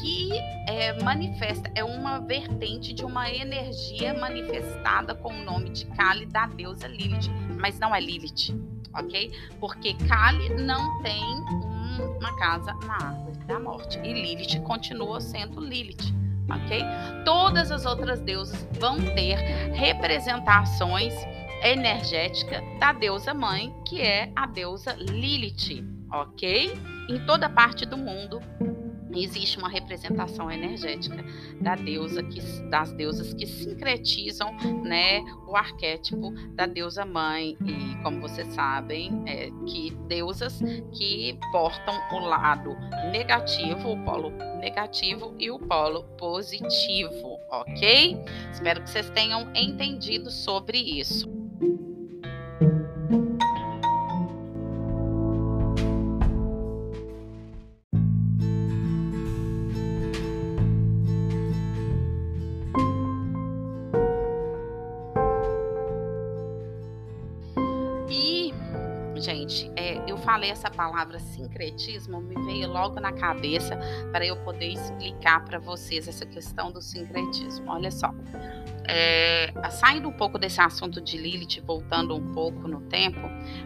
Que 0.00 0.30
é, 0.68 1.02
manifesta, 1.02 1.70
é 1.74 1.82
uma 1.82 2.18
vertente 2.18 2.92
de 2.92 3.04
uma 3.04 3.30
energia 3.30 4.12
manifestada 4.12 5.14
com 5.14 5.32
o 5.32 5.44
nome 5.44 5.70
de 5.70 5.86
Kali 5.86 6.26
da 6.26 6.46
deusa 6.46 6.86
Lilith, 6.86 7.30
mas 7.58 7.78
não 7.78 7.94
é 7.94 8.00
Lilith, 8.00 8.54
ok? 8.92 9.32
Porque 9.58 9.94
Kali 9.94 10.50
não 10.50 11.02
tem 11.02 11.24
um, 11.24 12.18
uma 12.18 12.36
casa 12.36 12.74
na 12.84 12.94
árvore 12.94 13.38
da 13.46 13.58
morte 13.58 13.98
e 14.00 14.12
Lilith 14.12 14.60
continua 14.62 15.20
sendo 15.20 15.60
Lilith 15.60 16.25
ok? 16.50 16.84
Todas 17.24 17.70
as 17.70 17.84
outras 17.86 18.20
deusas 18.20 18.66
vão 18.78 18.96
ter 19.14 19.36
representações 19.72 21.14
energéticas 21.62 22.62
da 22.78 22.92
deusa 22.92 23.32
mãe, 23.34 23.74
que 23.86 24.00
é 24.00 24.30
a 24.36 24.46
deusa 24.46 24.94
Lilith, 24.98 25.84
ok? 26.12 26.78
Em 27.08 27.24
toda 27.26 27.48
parte 27.48 27.86
do 27.86 27.96
mundo 27.96 28.40
existe 29.14 29.58
uma 29.58 29.68
representação 29.68 30.50
energética 30.50 31.24
da 31.60 31.74
deusa 31.74 32.22
que, 32.22 32.40
das 32.68 32.92
deusas 32.92 33.32
que 33.34 33.46
sincretizam 33.46 34.54
né, 34.82 35.20
o 35.46 35.56
arquétipo 35.56 36.32
da 36.54 36.66
deusa 36.66 37.04
mãe 37.04 37.56
e 37.64 38.02
como 38.02 38.20
vocês 38.20 38.48
sabem 38.48 39.22
é, 39.26 39.50
que 39.66 39.90
deusas 40.08 40.60
que 40.92 41.38
portam 41.52 41.94
o 42.12 42.18
lado 42.20 42.76
negativo 43.12 43.92
o 43.92 44.04
polo 44.04 44.30
negativo 44.60 45.34
e 45.38 45.50
o 45.50 45.58
polo 45.58 46.04
positivo 46.16 47.38
ok? 47.50 48.16
Espero 48.52 48.82
que 48.82 48.90
vocês 48.90 49.08
tenham 49.10 49.50
entendido 49.54 50.30
sobre 50.30 50.78
isso. 50.78 51.35
Essa 70.56 70.70
palavra 70.70 71.18
sincretismo, 71.18 72.20
me 72.20 72.34
veio 72.46 72.68
logo 72.68 72.98
na 72.98 73.12
cabeça 73.12 73.78
para 74.10 74.24
eu 74.24 74.36
poder 74.38 74.68
explicar 74.68 75.44
para 75.44 75.58
vocês 75.58 76.08
essa 76.08 76.24
questão 76.24 76.72
do 76.72 76.80
sincretismo. 76.80 77.70
Olha 77.70 77.90
só, 77.90 78.10
é, 78.88 79.52
saindo 79.70 80.08
um 80.08 80.12
pouco 80.12 80.38
desse 80.38 80.60
assunto 80.60 81.00
de 81.00 81.18
Lilith, 81.18 81.60
voltando 81.64 82.16
um 82.16 82.32
pouco 82.32 82.66
no 82.66 82.80
tempo, 82.82 83.20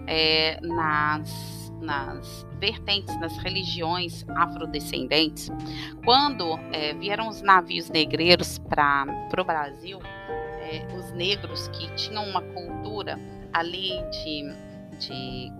é, 0.06 0.60
nas, 0.60 1.72
nas 1.80 2.46
vertentes, 2.58 3.18
nas 3.20 3.36
religiões 3.38 4.26
afrodescendentes, 4.30 5.48
quando 6.04 6.58
é, 6.72 6.92
vieram 6.94 7.28
os 7.28 7.40
navios 7.40 7.88
negreiros 7.88 8.58
para 8.58 9.06
o 9.38 9.44
Brasil, 9.44 10.00
é, 10.02 10.86
os 10.98 11.12
negros 11.12 11.68
que 11.68 11.88
tinham 11.94 12.24
uma 12.28 12.42
cultura 12.42 13.18
ali 13.52 13.90
de 14.10 14.69
de 15.00 15.50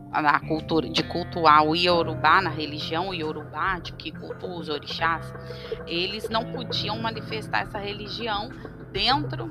cultura 0.47 0.89
de 0.89 1.03
cultuar 1.03 1.65
o 1.65 1.75
Yorubá 1.75 2.41
na 2.43 2.51
religião 2.51 3.15
Yorubá, 3.15 3.79
de 3.79 3.93
que 3.93 4.13
cultua 4.13 4.59
os 4.59 4.69
orixás, 4.69 5.33
eles 5.87 6.29
não 6.29 6.53
podiam 6.53 6.99
manifestar 6.99 7.63
essa 7.63 7.79
religião 7.79 8.51
dentro 8.93 9.51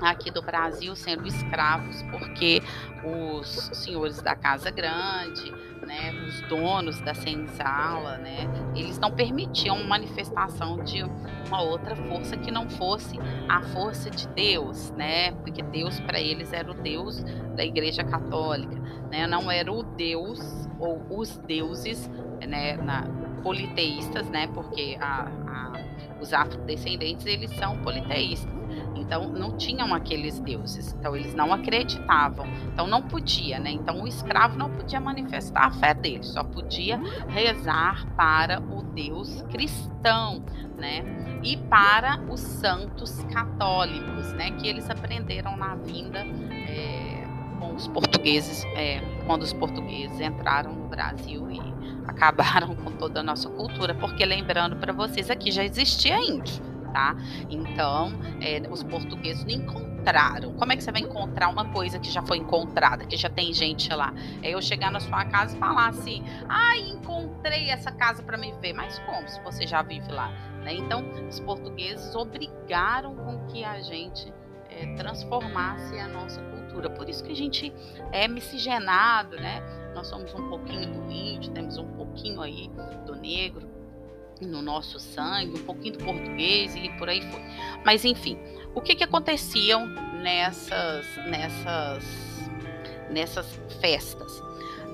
aqui 0.00 0.30
do 0.30 0.42
Brasil 0.42 0.94
sendo 0.94 1.26
escravos, 1.26 2.02
porque 2.10 2.62
os 3.04 3.70
senhores 3.72 4.20
da 4.22 4.34
casa 4.34 4.70
grande, 4.70 5.52
né, 5.86 6.12
os 6.26 6.40
donos 6.42 7.00
da 7.00 7.14
senzala, 7.14 8.18
né, 8.18 8.48
eles 8.76 8.98
não 8.98 9.10
permitiam 9.10 9.82
manifestação 9.84 10.82
de 10.84 11.02
uma 11.46 11.62
outra 11.62 11.96
força 11.96 12.36
que 12.36 12.50
não 12.50 12.68
fosse 12.68 13.18
a 13.48 13.62
força 13.62 14.10
de 14.10 14.28
Deus, 14.28 14.90
né, 14.92 15.32
porque 15.32 15.62
Deus 15.62 15.98
para 16.00 16.20
eles 16.20 16.52
era 16.52 16.70
o 16.70 16.74
Deus 16.74 17.22
da 17.56 17.64
Igreja 17.64 18.04
Católica, 18.04 18.76
né, 19.10 19.26
não 19.26 19.50
era 19.50 19.72
o 19.72 19.82
Deus 19.82 20.68
ou 20.78 21.04
os 21.10 21.38
deuses, 21.38 22.08
né, 22.46 22.76
na, 22.76 23.04
politeístas, 23.42 24.28
né, 24.28 24.46
porque 24.48 24.96
a, 25.00 25.28
a, 25.46 25.72
os 26.20 26.32
afrodescendentes 26.32 27.24
eles 27.24 27.50
são 27.56 27.78
politeístas. 27.78 28.57
Então 29.08 29.26
não 29.26 29.56
tinham 29.56 29.94
aqueles 29.94 30.38
deuses, 30.38 30.92
então 30.92 31.16
eles 31.16 31.34
não 31.34 31.50
acreditavam, 31.50 32.46
então 32.70 32.86
não 32.86 33.00
podia, 33.00 33.58
né? 33.58 33.70
Então 33.70 34.02
o 34.02 34.06
escravo 34.06 34.58
não 34.58 34.68
podia 34.68 35.00
manifestar 35.00 35.64
a 35.64 35.70
fé 35.70 35.94
dele, 35.94 36.22
só 36.22 36.44
podia 36.44 37.00
rezar 37.26 38.06
para 38.14 38.60
o 38.60 38.82
Deus 38.82 39.40
cristão, 39.50 40.44
né? 40.76 41.40
E 41.42 41.56
para 41.56 42.20
os 42.30 42.40
santos 42.40 43.24
católicos, 43.32 44.30
né? 44.34 44.50
Que 44.50 44.68
eles 44.68 44.90
aprenderam 44.90 45.56
na 45.56 45.74
vinda 45.74 46.18
é, 46.18 47.26
com 47.58 47.74
os 47.74 47.88
portugueses, 47.88 48.62
é, 48.76 49.00
quando 49.24 49.40
os 49.40 49.54
portugueses 49.54 50.20
entraram 50.20 50.74
no 50.74 50.86
Brasil 50.86 51.50
e 51.50 51.62
acabaram 52.06 52.76
com 52.76 52.92
toda 52.92 53.20
a 53.20 53.22
nossa 53.22 53.48
cultura, 53.48 53.94
porque 53.94 54.22
lembrando 54.26 54.76
para 54.76 54.92
vocês 54.92 55.30
aqui 55.30 55.50
já 55.50 55.64
existia 55.64 56.20
índio 56.20 56.67
tá? 56.92 57.16
Então, 57.48 58.12
é, 58.40 58.62
os 58.70 58.82
portugueses 58.82 59.44
não 59.44 59.52
encontraram. 59.52 60.52
Como 60.54 60.72
é 60.72 60.76
que 60.76 60.82
você 60.82 60.92
vai 60.92 61.02
encontrar 61.02 61.48
uma 61.48 61.66
coisa 61.66 61.98
que 61.98 62.10
já 62.10 62.22
foi 62.22 62.38
encontrada, 62.38 63.04
que 63.04 63.16
já 63.16 63.28
tem 63.28 63.52
gente 63.52 63.92
lá? 63.92 64.12
É 64.42 64.50
eu 64.50 64.62
chegar 64.62 64.90
na 64.90 65.00
sua 65.00 65.24
casa 65.24 65.56
e 65.56 65.58
falar 65.58 65.88
assim: 65.88 66.22
ah, 66.48 66.76
encontrei 66.76 67.70
essa 67.70 67.90
casa 67.92 68.22
para 68.22 68.36
me 68.36 68.52
ver. 68.60 68.72
Mas 68.72 68.98
como, 69.00 69.28
se 69.28 69.40
você 69.42 69.66
já 69.66 69.82
vive 69.82 70.10
lá? 70.10 70.28
Né? 70.62 70.74
Então, 70.74 71.04
os 71.28 71.40
portugueses 71.40 72.14
obrigaram 72.14 73.14
com 73.14 73.46
que 73.46 73.64
a 73.64 73.80
gente 73.80 74.32
é, 74.68 74.86
transformasse 74.94 75.98
a 75.98 76.08
nossa 76.08 76.40
cultura. 76.42 76.90
Por 76.90 77.08
isso 77.08 77.24
que 77.24 77.32
a 77.32 77.36
gente 77.36 77.72
é 78.12 78.28
miscigenado, 78.28 79.36
né? 79.36 79.62
Nós 79.94 80.06
somos 80.06 80.32
um 80.34 80.48
pouquinho 80.48 80.92
do 80.92 81.10
índio, 81.10 81.52
temos 81.52 81.76
um 81.78 81.88
pouquinho 81.94 82.40
aí 82.40 82.70
do 83.04 83.16
negro, 83.16 83.68
no 84.46 84.62
nosso 84.62 84.98
sangue, 84.98 85.58
um 85.60 85.64
pouquinho 85.64 85.98
do 85.98 86.04
português 86.04 86.74
e 86.76 86.88
por 86.98 87.08
aí 87.08 87.20
foi. 87.30 87.42
Mas 87.84 88.04
enfim, 88.04 88.38
o 88.74 88.80
que 88.80 88.94
que 88.94 89.04
aconteciam 89.04 89.86
nessas 90.22 91.06
nessas 91.26 92.04
nessas 93.10 93.58
festas? 93.80 94.42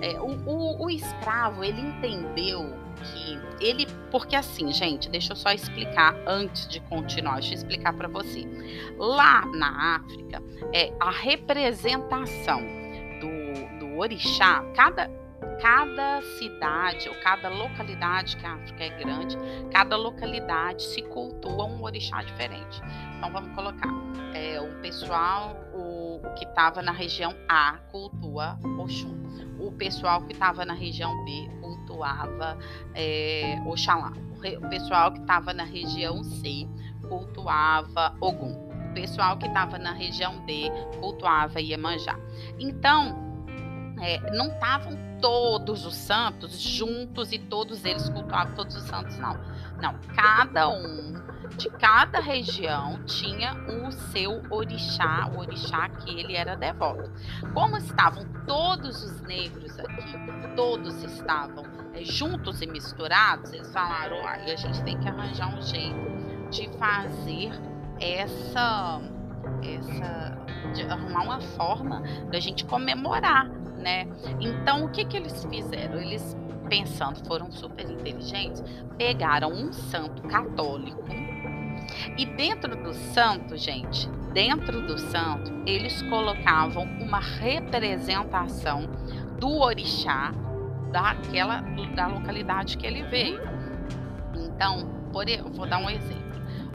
É, 0.00 0.20
o, 0.20 0.26
o, 0.46 0.84
o 0.84 0.90
escravo 0.90 1.62
ele 1.62 1.80
entendeu 1.80 2.84
que 3.04 3.38
ele, 3.64 3.86
porque 4.10 4.36
assim, 4.36 4.72
gente, 4.72 5.08
deixa 5.08 5.32
eu 5.32 5.36
só 5.36 5.50
explicar 5.52 6.14
antes 6.26 6.66
de 6.68 6.80
continuar, 6.80 7.34
deixa 7.34 7.54
eu 7.54 7.58
explicar 7.58 7.92
para 7.92 8.08
você. 8.08 8.46
Lá 8.98 9.44
na 9.46 9.96
África, 9.96 10.42
é 10.72 10.92
a 11.00 11.10
representação 11.10 12.62
do, 13.20 13.78
do 13.78 13.98
orixá, 13.98 14.64
cada 14.74 15.10
cada 15.60 16.20
cidade 16.38 17.08
ou 17.08 17.14
cada 17.16 17.48
localidade, 17.48 18.36
que 18.36 18.46
a 18.46 18.54
África 18.54 18.84
é 18.84 18.90
grande, 18.90 19.36
cada 19.72 19.96
localidade 19.96 20.82
se 20.82 21.02
cultua 21.02 21.64
um 21.64 21.82
orixá 21.82 22.22
diferente. 22.22 22.80
Então 23.16 23.32
vamos 23.32 23.54
colocar 23.54 23.88
é, 24.34 24.60
o 24.60 24.80
pessoal 24.80 25.56
o, 25.72 26.20
que 26.36 26.44
estava 26.44 26.82
na 26.82 26.92
região 26.92 27.34
A 27.48 27.78
cultua 27.90 28.58
Oxum, 28.78 29.14
o 29.58 29.72
pessoal 29.72 30.22
que 30.22 30.32
estava 30.32 30.64
na 30.64 30.74
região 30.74 31.24
B 31.24 31.48
cultuava 31.60 32.58
é, 32.94 33.56
Oxalá, 33.66 34.12
o 34.58 34.68
pessoal 34.68 35.12
que 35.12 35.20
estava 35.20 35.52
na 35.54 35.64
região 35.64 36.22
C 36.22 36.68
cultuava 37.08 38.14
Ogum, 38.20 38.68
o 38.90 38.94
pessoal 38.94 39.38
que 39.38 39.46
estava 39.46 39.78
na 39.78 39.92
região 39.92 40.44
D 40.44 40.70
cultuava 41.00 41.60
Iemanjá. 41.60 42.18
Então 42.58 43.24
é, 44.00 44.18
não 44.32 44.48
estavam 44.48 45.03
todos 45.20 45.84
os 45.84 45.94
santos 45.94 46.60
juntos 46.60 47.32
e 47.32 47.38
todos 47.38 47.84
eles 47.84 48.08
cultuavam 48.08 48.54
todos 48.54 48.76
os 48.76 48.82
santos, 48.84 49.16
não. 49.18 49.38
Não, 49.80 49.94
cada 50.14 50.68
um 50.68 51.14
de 51.56 51.68
cada 51.70 52.20
região 52.20 53.02
tinha 53.04 53.54
o 53.68 53.92
seu 53.92 54.42
orixá, 54.50 55.30
o 55.34 55.38
orixá 55.38 55.88
que 55.88 56.18
ele 56.18 56.34
era 56.34 56.56
devoto. 56.56 57.10
Como 57.52 57.76
estavam 57.76 58.24
todos 58.46 59.02
os 59.04 59.20
negros 59.22 59.78
aqui, 59.78 60.54
todos 60.56 61.02
estavam 61.02 61.64
é, 61.92 62.04
juntos 62.04 62.60
e 62.62 62.66
misturados, 62.66 63.52
eles 63.52 63.72
falaram: 63.72 64.26
aí 64.26 64.52
a 64.52 64.56
gente 64.56 64.82
tem 64.82 64.98
que 64.98 65.08
arranjar 65.08 65.56
um 65.56 65.62
jeito 65.62 66.14
de 66.50 66.68
fazer 66.78 67.52
essa, 68.00 69.00
essa, 69.62 70.72
de 70.72 70.82
arrumar 70.82 71.22
uma 71.22 71.40
forma 71.40 72.02
da 72.30 72.40
gente 72.40 72.64
comemorar 72.64 73.63
né? 73.84 74.08
Então, 74.40 74.86
o 74.86 74.90
que 74.90 75.04
que 75.04 75.16
eles 75.16 75.44
fizeram? 75.44 76.00
Eles, 76.00 76.36
pensando, 76.68 77.24
foram 77.26 77.52
super 77.52 77.88
inteligentes, 77.88 78.64
pegaram 78.96 79.52
um 79.52 79.72
santo 79.72 80.22
católico 80.22 81.04
e 82.16 82.26
dentro 82.26 82.76
do 82.76 82.92
santo, 82.92 83.56
gente, 83.56 84.08
dentro 84.32 84.86
do 84.86 84.98
santo, 84.98 85.52
eles 85.66 86.02
colocavam 86.02 86.84
uma 87.00 87.20
representação 87.20 88.88
do 89.38 89.58
orixá 89.60 90.32
daquela 90.90 91.60
da 91.94 92.06
localidade 92.06 92.76
que 92.76 92.86
ele 92.86 93.02
veio. 93.04 93.40
Então, 94.34 94.88
por, 95.12 95.26
vou 95.52 95.66
dar 95.66 95.78
um 95.78 95.90
exemplo. 95.90 96.23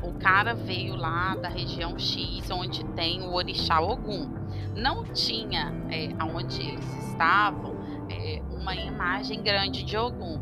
O 0.01 0.13
cara 0.13 0.53
veio 0.53 0.95
lá 0.95 1.35
da 1.35 1.49
região 1.49 1.97
X, 1.97 2.49
onde 2.49 2.83
tem 2.95 3.21
o 3.21 3.33
orixá 3.33 3.81
Ogum. 3.81 4.29
Não 4.75 5.03
tinha 5.05 5.73
é, 5.89 6.09
onde 6.23 6.61
eles 6.61 7.09
estavam 7.09 7.75
é, 8.09 8.41
uma 8.51 8.75
imagem 8.75 9.41
grande 9.41 9.83
de 9.83 9.97
Ogum, 9.97 10.39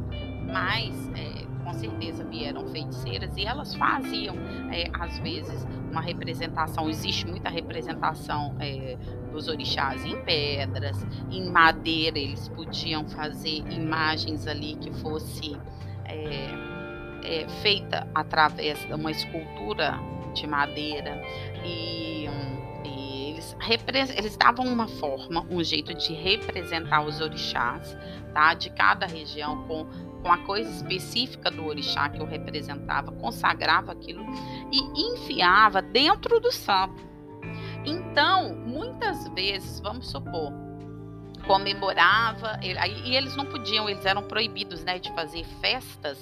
mas 0.52 1.10
é, 1.16 1.46
com 1.64 1.74
certeza 1.74 2.24
vieram 2.24 2.68
feiticeiras 2.68 3.36
e 3.36 3.46
elas 3.46 3.76
faziam, 3.76 4.36
é, 4.72 4.90
às 4.94 5.20
vezes, 5.20 5.68
uma 5.92 6.02
representação. 6.02 6.90
Existe 6.90 7.28
muita 7.28 7.50
representação 7.50 8.56
é, 8.60 8.98
dos 9.32 9.48
orixás 9.48 10.06
em 10.06 10.22
pedras, 10.24 11.06
em 11.30 11.50
madeira, 11.50 12.18
eles 12.18 12.48
podiam 12.50 13.08
fazer 13.10 13.64
imagens 13.70 14.48
ali 14.48 14.76
que 14.76 14.92
fosse 15.02 15.58
é, 16.06 16.77
é, 17.24 17.48
feita 17.62 18.08
através 18.14 18.80
de 18.86 18.94
uma 18.94 19.12
escultura 19.12 20.00
de 20.34 20.46
madeira 20.46 21.22
e, 21.66 22.26
e 22.86 23.30
eles 23.32 23.56
eles 24.16 24.38
davam 24.38 24.66
uma 24.66 24.88
forma, 24.88 25.46
um 25.50 25.64
jeito 25.64 25.94
de 25.94 26.14
representar 26.14 27.06
os 27.06 27.20
orixás, 27.22 27.98
tá? 28.34 28.54
De 28.54 28.70
cada 28.70 29.06
região 29.06 29.64
com, 29.68 29.86
com 30.22 30.32
a 30.32 30.38
coisa 30.40 30.70
específica 30.70 31.50
do 31.50 31.66
orixá 31.66 32.10
que 32.10 32.22
o 32.22 32.26
representava, 32.26 33.12
consagrava 33.12 33.92
aquilo 33.92 34.26
e 34.72 35.14
enfiava 35.14 35.82
dentro 35.82 36.40
do 36.40 36.52
santo. 36.52 37.08
Então, 37.86 38.56
muitas 38.56 39.28
vezes, 39.30 39.80
vamos 39.80 40.10
supor, 40.10 40.52
comemorava, 41.48 42.60
e 42.62 43.16
eles 43.16 43.36
não 43.36 43.46
podiam, 43.46 43.90
eles 43.90 44.06
eram 44.06 44.22
proibidos 44.24 44.84
né, 44.84 45.00
de 45.00 45.12
fazer 45.14 45.46
festas 45.62 46.20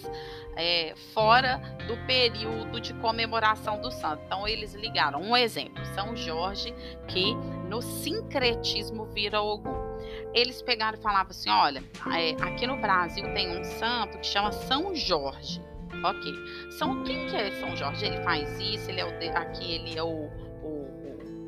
é, 0.56 0.94
fora 1.14 1.58
do 1.88 1.98
período 2.06 2.80
de 2.80 2.94
comemoração 2.94 3.82
do 3.82 3.92
santo. 3.92 4.22
Então, 4.26 4.48
eles 4.48 4.74
ligaram. 4.76 5.22
Um 5.22 5.36
exemplo, 5.36 5.84
São 5.88 6.16
Jorge, 6.16 6.74
que 7.08 7.34
no 7.68 7.82
sincretismo 7.82 9.06
vira 9.06 9.42
Ogum. 9.42 9.96
Eles 10.34 10.62
pegaram 10.62 10.98
e 10.98 11.02
falavam 11.02 11.32
assim: 11.32 11.50
olha, 11.50 11.84
é, 12.14 12.32
aqui 12.44 12.68
no 12.68 12.78
Brasil 12.78 13.26
tem 13.34 13.60
um 13.60 13.64
santo 13.64 14.20
que 14.20 14.28
chama 14.28 14.52
São 14.52 14.96
Jorge. 14.96 15.62
Ok. 16.04 16.34
São, 16.78 17.04
quem 17.04 17.26
que 17.28 17.36
é 17.36 17.52
São 17.60 17.76
Jorge? 17.76 18.06
Ele 18.06 18.22
faz 18.22 18.60
isso, 18.60 18.90
ele 18.92 19.02
é 19.02 19.06
o, 19.06 19.38
aqui 19.38 19.74
ele 19.74 19.98
é 19.98 20.04
o 20.04 20.30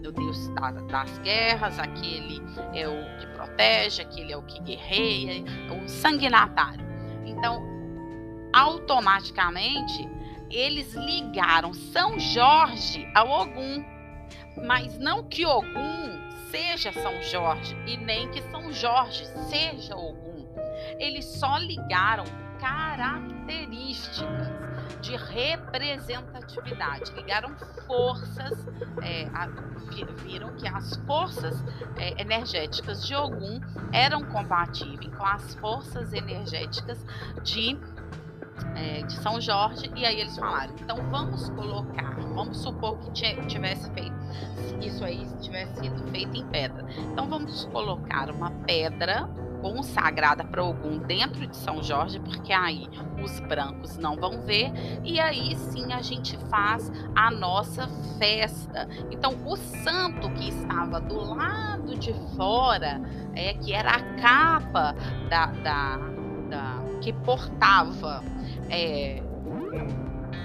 o 0.07 0.11
Deus 0.11 0.49
das 0.89 1.17
guerras, 1.19 1.79
aquele 1.79 2.41
é 2.73 2.87
o 2.87 3.19
que 3.19 3.27
protege, 3.27 4.01
aquele 4.01 4.31
é 4.31 4.37
o 4.37 4.41
que 4.41 4.59
guerreia, 4.61 5.43
é 5.69 5.71
o 5.73 5.87
sanguinatário. 5.87 6.85
Então, 7.25 7.61
automaticamente, 8.53 10.07
eles 10.49 10.93
ligaram 10.93 11.73
São 11.73 12.17
Jorge 12.19 13.07
ao 13.13 13.29
Ogum, 13.29 13.83
mas 14.65 14.97
não 14.97 15.23
que 15.23 15.45
Ogum 15.45 16.17
seja 16.49 16.91
São 16.93 17.21
Jorge 17.21 17.75
e 17.85 17.97
nem 17.97 18.29
que 18.29 18.41
São 18.43 18.71
Jorge 18.71 19.25
seja 19.49 19.95
Ogum. 19.95 20.47
Eles 20.99 21.25
só 21.25 21.57
ligaram 21.57 22.23
características 22.59 24.47
de 25.01 25.15
representatividade. 25.15 27.11
Ligaram 27.13 27.55
forças, 27.85 28.65
é, 29.01 29.27
a, 29.33 29.47
viram 30.23 30.53
que 30.55 30.67
as 30.67 30.95
forças 31.05 31.63
é, 31.97 32.21
energéticas 32.21 33.05
de 33.05 33.15
Ogum 33.15 33.59
eram 33.91 34.23
compatíveis 34.23 35.13
com 35.15 35.25
as 35.25 35.55
forças 35.55 36.13
energéticas 36.13 37.05
de 37.43 37.77
é, 38.75 39.03
de 39.03 39.13
São 39.17 39.39
Jorge, 39.39 39.91
e 39.95 40.03
aí 40.03 40.19
eles 40.19 40.35
falaram: 40.35 40.73
então 40.79 40.97
vamos 41.11 41.47
colocar, 41.49 42.15
vamos 42.33 42.57
supor 42.57 42.97
que 42.99 43.11
tivesse 43.47 43.91
feito 43.91 44.17
isso 44.81 45.03
aí 45.03 45.25
tivesse 45.41 45.79
sido 45.79 46.11
feito 46.11 46.37
em 46.37 46.45
pedra. 46.47 46.85
Então 47.11 47.27
vamos 47.27 47.65
colocar 47.65 48.29
uma 48.29 48.51
pedra 48.65 49.29
consagrada 49.61 50.43
para 50.43 50.63
Ogum 50.63 50.99
dentro 50.99 51.45
de 51.47 51.55
São 51.55 51.81
Jorge, 51.81 52.19
porque 52.19 52.53
aí 52.53 52.87
os 53.23 53.39
brancos 53.41 53.97
não 53.97 54.15
vão 54.15 54.41
ver 54.41 54.71
e 55.03 55.19
aí 55.19 55.55
sim 55.55 55.91
a 55.93 56.01
gente 56.01 56.37
faz 56.49 56.91
a 57.15 57.31
nossa 57.31 57.87
festa. 58.17 58.87
Então 59.11 59.35
o 59.45 59.55
santo 59.55 60.29
que 60.31 60.49
estava 60.49 60.99
do 60.99 61.35
lado 61.35 61.97
de 61.97 62.13
fora, 62.35 63.01
é 63.35 63.53
que 63.53 63.73
era 63.73 63.91
a 63.91 64.03
capa 64.15 64.95
da, 65.29 65.47
da, 65.47 65.97
da 66.49 66.87
que 67.01 67.13
portava 67.13 68.23
é, 68.69 69.21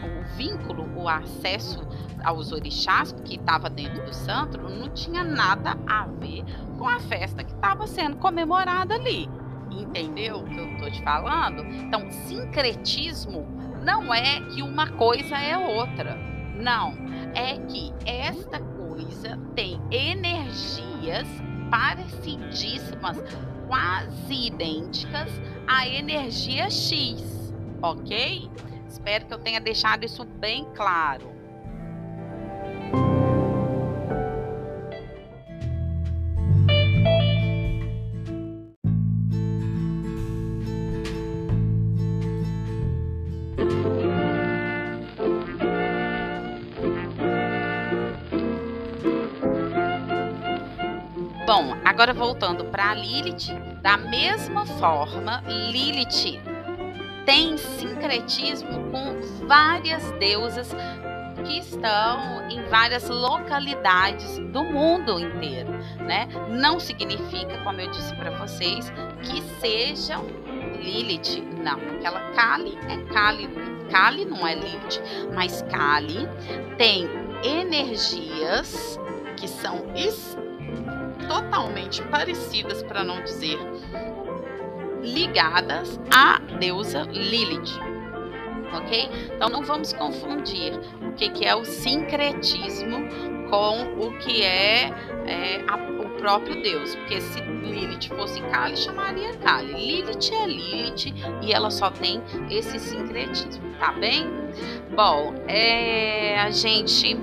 o 0.06 0.36
vínculo, 0.36 0.88
o 0.96 1.08
acesso 1.08 1.86
aos 2.24 2.52
orixás, 2.52 3.12
que 3.24 3.36
estava 3.36 3.68
dentro 3.68 4.04
do 4.04 4.14
santo, 4.14 4.58
não 4.58 4.88
tinha 4.90 5.24
nada 5.24 5.76
a 5.86 6.06
ver 6.06 6.44
com 6.78 6.88
a 6.88 7.00
festa 7.00 7.42
que 7.44 7.52
estava 7.52 7.86
sendo 7.86 8.16
comemorada 8.16 8.94
ali. 8.94 9.28
Entendeu 9.70 10.38
o 10.38 10.44
que 10.44 10.58
eu 10.58 10.72
estou 10.72 10.90
te 10.90 11.02
falando? 11.02 11.64
Então, 11.64 12.10
sincretismo 12.10 13.46
não 13.82 14.12
é 14.12 14.40
que 14.40 14.62
uma 14.62 14.88
coisa 14.90 15.36
é 15.36 15.56
outra. 15.56 16.16
Não. 16.56 16.94
É 17.34 17.56
que 17.58 17.92
esta 18.04 18.60
coisa 18.60 19.38
tem 19.54 19.80
energias 19.90 21.26
parecidíssimas, 21.70 23.18
quase 23.66 24.46
idênticas 24.46 25.30
à 25.66 25.88
energia 25.88 26.70
X. 26.70 27.52
Ok? 27.80 28.50
Espero 28.92 29.24
que 29.24 29.32
eu 29.32 29.38
tenha 29.38 29.58
deixado 29.58 30.04
isso 30.04 30.22
bem 30.22 30.66
claro. 30.74 31.32
Bom, 51.46 51.74
agora 51.82 52.12
voltando 52.12 52.66
para 52.66 52.92
Lilith, 52.92 53.54
da 53.80 53.96
mesma 53.96 54.66
forma, 54.66 55.42
Lilith 55.46 56.51
tem 57.24 57.56
sincretismo 57.56 58.90
com 58.90 59.46
várias 59.46 60.10
deusas 60.12 60.74
que 61.44 61.58
estão 61.58 62.48
em 62.48 62.62
várias 62.68 63.08
localidades 63.08 64.38
do 64.38 64.62
mundo 64.64 65.18
inteiro, 65.18 65.72
né? 65.98 66.28
Não 66.48 66.78
significa, 66.78 67.58
como 67.64 67.80
eu 67.80 67.90
disse 67.90 68.14
para 68.14 68.30
vocês, 68.38 68.92
que 69.22 69.42
sejam 69.60 70.24
Lilith, 70.80 71.42
não. 71.62 71.78
Aquela 71.96 72.20
Kali 72.32 72.78
é 72.88 73.12
Kali, 73.12 73.48
Kali 73.90 74.24
não 74.24 74.46
é 74.46 74.54
Lilith, 74.54 75.02
mas 75.34 75.62
Kali 75.62 76.28
tem 76.76 77.08
energias 77.44 78.98
que 79.36 79.48
são 79.48 79.82
totalmente 81.28 82.02
parecidas, 82.04 82.82
para 82.82 83.02
não 83.02 83.22
dizer 83.22 83.58
ligadas 85.02 86.00
à 86.14 86.38
deusa 86.58 87.02
Lilith. 87.02 87.78
Ok? 88.74 89.08
Então 89.34 89.50
não 89.50 89.62
vamos 89.62 89.92
confundir 89.92 90.72
o 91.06 91.12
que, 91.12 91.28
que 91.30 91.44
é 91.44 91.54
o 91.54 91.64
sincretismo 91.64 93.06
com 93.50 93.82
o 94.02 94.16
que 94.18 94.42
é, 94.42 94.88
é 95.26 95.62
a, 95.68 95.76
o 95.76 96.08
próprio 96.18 96.62
Deus. 96.62 96.94
Porque 96.94 97.20
se 97.20 97.40
Lilith 97.40 98.08
fosse 98.16 98.40
Kali, 98.40 98.76
chamaria 98.76 99.34
Kali. 99.34 99.74
Lilith 99.74 100.32
é 100.32 100.46
Lilith 100.46 101.14
e 101.42 101.52
ela 101.52 101.70
só 101.70 101.90
tem 101.90 102.22
esse 102.48 102.78
sincretismo, 102.78 103.74
tá 103.78 103.92
bem? 103.92 104.26
Bom, 104.94 105.34
é, 105.46 106.38
a 106.40 106.50
gente 106.50 107.14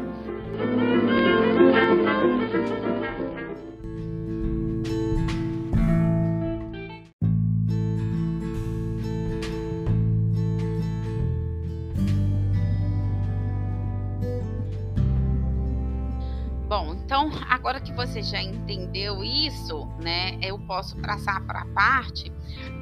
agora 17.60 17.82
que 17.82 17.92
você 17.92 18.24
já 18.24 18.42
entendeu 18.42 19.22
isso, 19.22 19.86
né, 20.02 20.40
eu 20.42 20.58
posso 20.60 20.96
traçar 21.02 21.42
para 21.46 21.62
a 21.62 21.66
parte 21.66 22.32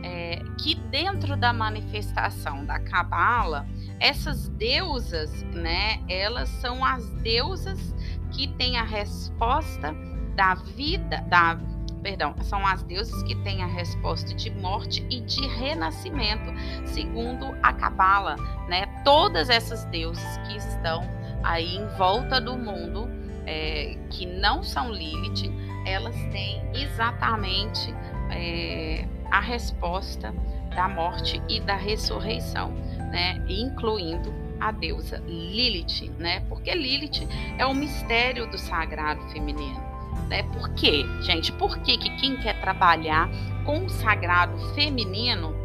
é, 0.04 0.40
que 0.62 0.76
dentro 0.76 1.36
da 1.36 1.52
manifestação 1.52 2.64
da 2.64 2.80
Cabala, 2.80 3.68
essas 4.00 4.48
deusas, 4.50 5.42
né, 5.52 6.00
elas 6.08 6.48
são 6.50 6.86
as 6.86 7.10
deusas 7.24 7.96
que 8.32 8.48
têm 8.48 8.78
a 8.78 8.84
resposta 8.84 9.96
da 10.36 10.54
vida, 10.54 11.22
da 11.28 11.58
perdão, 12.04 12.36
são 12.44 12.66
as 12.66 12.84
deusas 12.84 13.22
que 13.24 13.36
têm 13.38 13.64
a 13.64 13.66
resposta 13.66 14.34
de 14.36 14.52
morte 14.52 15.06
e 15.10 15.20
de 15.22 15.46
renascimento, 15.48 16.54
segundo 16.86 17.58
a 17.64 17.74
Cabala, 17.74 18.36
né? 18.70 18.86
Todas 19.04 19.50
essas 19.50 19.84
deusas 19.86 20.38
que 20.48 20.56
estão 20.56 21.02
aí 21.44 21.76
em 21.76 21.88
volta 21.98 22.40
do 22.40 22.56
mundo 22.56 23.17
é, 23.48 23.98
que 24.10 24.26
não 24.26 24.62
são 24.62 24.92
Lilith, 24.92 25.50
elas 25.86 26.16
têm 26.32 26.62
exatamente 26.76 27.94
é, 28.30 29.08
a 29.32 29.40
resposta 29.40 30.34
da 30.76 30.88
morte 30.88 31.42
e 31.50 31.60
da 31.62 31.76
ressurreição, 31.76 32.72
né? 33.12 33.44
incluindo 33.48 34.32
a 34.60 34.72
deusa 34.72 35.22
Lilith, 35.26 36.12
né? 36.18 36.42
Porque 36.50 36.74
Lilith 36.74 37.28
é 37.58 37.66
o 37.66 37.74
mistério 37.74 38.50
do 38.50 38.58
sagrado 38.58 39.22
feminino, 39.30 39.80
né? 40.28 40.44
Por 40.44 40.70
quê, 40.74 41.06
gente? 41.22 41.52
Por 41.54 41.78
que, 41.80 41.98
que 41.98 42.10
quem 42.18 42.38
quer 42.38 42.60
trabalhar 42.60 43.30
com 43.64 43.86
o 43.86 43.90
sagrado 43.90 44.58
feminino, 44.74 45.56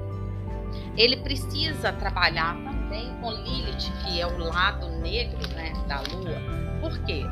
ele 0.96 1.16
precisa 1.16 1.92
trabalhar 1.92 2.54
também 2.54 3.14
com 3.20 3.30
Lilith, 3.30 3.90
que 4.04 4.20
é 4.20 4.26
o 4.26 4.36
lado 4.38 4.88
negro, 5.00 5.40
né, 5.54 5.72
da 5.88 6.00
lua? 6.00 6.38
Por 6.80 6.98
quê? 7.04 7.24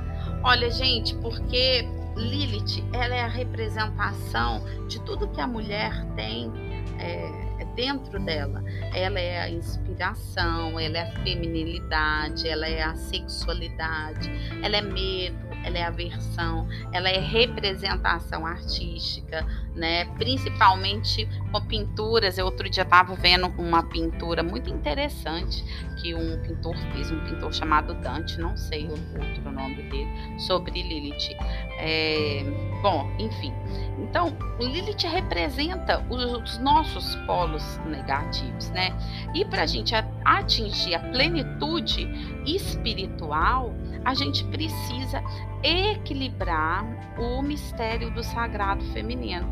Olha, 0.43 0.71
gente, 0.71 1.15
porque 1.17 1.87
Lilith, 2.17 2.83
ela 2.93 3.15
é 3.15 3.23
a 3.23 3.29
representação 3.29 4.63
de 4.89 5.01
tudo 5.03 5.29
que 5.29 5.41
a 5.41 5.47
mulher 5.47 6.05
tem 6.17 6.51
é, 6.99 7.65
dentro 7.75 8.19
dela. 8.21 8.63
Ela 8.95 9.21
é 9.21 9.41
a 9.41 9.51
inspiração, 9.51 10.79
ela 10.79 10.99
é 10.99 11.03
a 11.03 11.13
feminilidade, 11.23 12.49
ela 12.49 12.67
é 12.67 12.83
a 12.83 12.95
sexualidade, 12.95 14.31
ela 14.63 14.77
é 14.77 14.83
medo, 14.83 15.50
ela 15.65 15.79
é 15.79 15.85
aversão, 15.85 16.69
ela 16.93 17.09
é 17.09 17.19
representação 17.19 18.47
artística, 18.47 19.47
né? 19.75 20.05
Principalmente 20.17 21.29
com 21.51 21.61
pinturas. 21.63 22.39
Eu 22.39 22.47
outro 22.47 22.69
dia 22.69 22.83
estava 22.83 23.15
vendo 23.15 23.47
uma 23.59 23.83
pintura 23.83 24.43
muito 24.43 24.71
interessante 24.71 25.65
que 26.01 26.15
um 26.15 26.41
pintor 26.43 26.77
fez, 26.93 27.11
um 27.11 27.21
pintor 27.25 27.53
chamado 27.53 27.95
Dante, 27.95 28.41
não 28.41 28.57
sei 28.57 28.87
o 28.87 28.93
outro 28.93 29.53
nome 29.53 29.83
dele, 29.83 30.09
sobre 30.39 30.83
Lilith. 30.83 31.37
É, 31.79 32.43
bom, 32.83 33.11
enfim. 33.19 33.53
Então, 33.99 34.37
Lilith 34.59 35.07
representa 35.07 36.05
os 36.09 36.59
nossos 36.59 37.15
polos 37.27 37.79
negativos, 37.87 38.71
né? 38.71 38.93
E 39.35 39.45
para 39.45 39.63
a 39.63 39.67
gente 39.67 39.95
atingir 40.25 40.95
a 40.95 41.01
plenitude 41.01 42.09
espiritual, 42.47 43.75
a 44.05 44.15
gente 44.15 44.45
precisa 44.45 45.23
equilibrar 45.63 46.85
o 47.19 47.43
mistério 47.43 48.11
do 48.11 48.23
sagrado 48.23 48.85
feminino. 48.93 49.47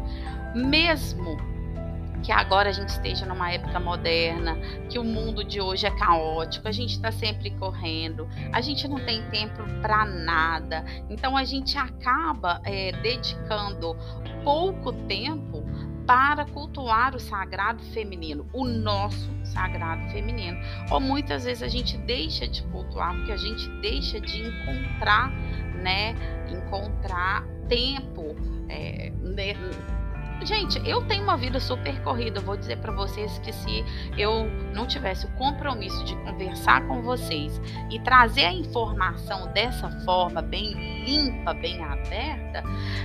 Mesmo 0.54 1.36
que 2.22 2.32
agora 2.32 2.70
a 2.70 2.72
gente 2.72 2.88
esteja 2.88 3.24
numa 3.26 3.52
época 3.52 3.78
moderna, 3.78 4.56
que 4.88 4.98
o 4.98 5.04
mundo 5.04 5.44
de 5.44 5.60
hoje 5.60 5.86
é 5.86 5.90
caótico, 5.90 6.66
a 6.66 6.72
gente 6.72 6.94
está 6.94 7.12
sempre 7.12 7.50
correndo, 7.52 8.28
a 8.52 8.60
gente 8.60 8.88
não 8.88 8.98
tem 8.98 9.22
tempo 9.30 9.62
para 9.80 10.04
nada, 10.04 10.84
então 11.08 11.36
a 11.36 11.44
gente 11.44 11.78
acaba 11.78 12.60
é, 12.64 12.92
dedicando 12.92 13.96
pouco 14.42 14.92
tempo 14.92 15.57
para 16.08 16.46
cultuar 16.46 17.14
o 17.14 17.20
sagrado 17.20 17.82
feminino, 17.92 18.48
o 18.54 18.64
nosso 18.64 19.30
sagrado 19.44 20.10
feminino. 20.10 20.58
Ou 20.90 20.98
muitas 20.98 21.44
vezes 21.44 21.62
a 21.62 21.68
gente 21.68 21.98
deixa 21.98 22.48
de 22.48 22.62
cultuar 22.68 23.14
porque 23.14 23.30
a 23.30 23.36
gente 23.36 23.68
deixa 23.82 24.18
de 24.18 24.40
encontrar, 24.40 25.30
né, 25.82 26.14
encontrar 26.50 27.44
tempo 27.68 28.34
é, 28.70 29.10
né, 29.20 29.52
Gente, 30.42 30.80
eu 30.88 31.04
tenho 31.06 31.24
uma 31.24 31.36
vida 31.36 31.58
super 31.58 32.00
corrida. 32.02 32.38
Eu 32.38 32.44
vou 32.44 32.56
dizer 32.56 32.78
para 32.78 32.92
vocês 32.92 33.38
que 33.40 33.52
se 33.52 33.84
eu 34.16 34.44
não 34.72 34.86
tivesse 34.86 35.26
o 35.26 35.28
compromisso 35.30 36.04
de 36.04 36.14
conversar 36.16 36.86
com 36.86 37.02
vocês 37.02 37.60
e 37.90 37.98
trazer 38.00 38.44
a 38.44 38.52
informação 38.52 39.52
dessa 39.52 39.90
forma, 40.04 40.40
bem 40.40 41.04
limpa, 41.04 41.52
bem 41.54 41.82
aberta, 41.82 42.62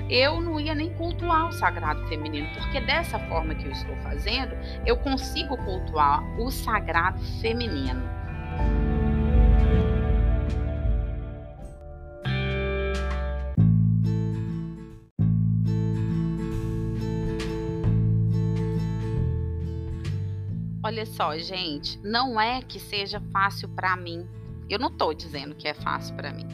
eu 0.10 0.40
não 0.40 0.60
ia 0.60 0.76
nem 0.76 0.94
cultuar 0.94 1.50
o 1.50 1.52
sagrado 1.52 2.06
feminino, 2.08 2.48
porque 2.54 2.80
dessa 2.82 3.18
forma 3.20 3.56
que 3.56 3.66
eu 3.66 3.72
estou 3.72 3.96
fazendo, 3.98 4.56
eu 4.86 4.96
consigo 4.98 5.58
cultuar 5.58 6.24
o 6.40 6.52
sagrado 6.52 7.20
feminino. 7.42 8.04
Olha 21.04 21.12
só, 21.12 21.38
gente, 21.38 22.00
não 22.02 22.40
é 22.40 22.62
que 22.62 22.80
seja 22.80 23.20
fácil 23.34 23.68
para 23.68 23.94
mim. 23.98 24.26
Eu 24.70 24.80
não 24.80 24.88
estou 24.88 25.14
dizendo 25.14 25.54
que 25.54 25.68
é 25.68 25.74
fácil 25.74 26.16
para 26.16 26.32
mim. 26.32 26.48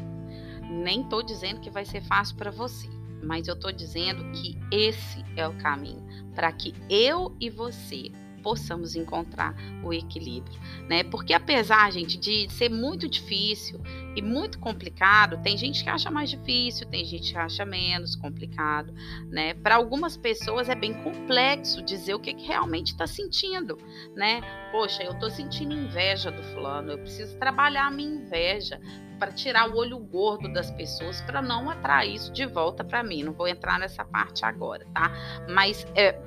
Nem 0.68 1.04
estou 1.04 1.22
dizendo 1.22 1.62
que 1.62 1.70
vai 1.70 1.86
ser 1.86 2.02
fácil 2.02 2.36
para 2.36 2.50
você. 2.50 2.90
Mas 3.22 3.48
eu 3.48 3.54
estou 3.54 3.72
dizendo 3.72 4.32
que 4.32 4.58
esse 4.72 5.24
é 5.36 5.48
o 5.48 5.54
caminho 5.54 6.04
para 6.34 6.52
que 6.52 6.74
eu 6.90 7.36
e 7.40 7.48
você 7.48 8.12
possamos 8.40 8.96
encontrar 8.96 9.56
o 9.84 9.94
equilíbrio, 9.94 10.60
né? 10.88 11.04
Porque 11.04 11.34
apesar, 11.34 11.92
gente, 11.92 12.18
de 12.18 12.50
ser 12.52 12.70
muito 12.70 13.08
difícil 13.08 13.80
e 14.16 14.22
muito 14.22 14.60
complicado, 14.60 15.42
tem 15.42 15.58
gente 15.58 15.84
que 15.84 15.90
acha 15.90 16.10
mais 16.10 16.30
difícil, 16.30 16.88
tem 16.88 17.06
gente 17.06 17.32
que 17.32 17.38
acha 17.38 17.66
menos 17.66 18.16
complicado, 18.16 18.94
né? 19.28 19.54
Para 19.54 19.76
algumas 19.76 20.18
pessoas 20.18 20.70
é 20.70 20.76
bem 20.76 20.94
complexo 20.94 21.82
dizer 21.82 22.14
o 22.14 22.20
que, 22.20 22.34
que 22.34 22.48
realmente 22.48 22.88
está 22.88 23.06
sentindo, 23.06 23.78
né? 24.16 24.42
Poxa, 24.72 25.04
eu 25.04 25.12
estou 25.12 25.30
sentindo 25.30 25.74
inveja 25.74 26.32
do 26.32 26.44
fulano, 26.44 26.92
eu 26.92 26.98
preciso 27.00 27.38
trabalhar 27.38 27.88
a 27.88 27.92
minha 27.92 28.16
inveja 28.16 28.80
para 29.20 29.32
tirar 29.32 29.70
o 29.70 29.76
olho 29.76 30.00
gordo 30.00 30.52
das 30.52 30.72
pessoas 30.72 31.22
para 31.22 31.42
não 31.42 31.70
atrair 31.70 32.16
isso 32.16 32.32
de 32.32 32.46
volta 32.46 32.84
para 32.84 33.04
mim. 33.04 33.22
Não 33.24 33.34
vou 33.34 33.48
entrar 33.48 33.78
nessa 33.78 34.06
parte 34.06 34.46
agora, 34.46 34.88
tá? 34.94 35.12
Mas 35.50 35.86
é, 35.94 36.18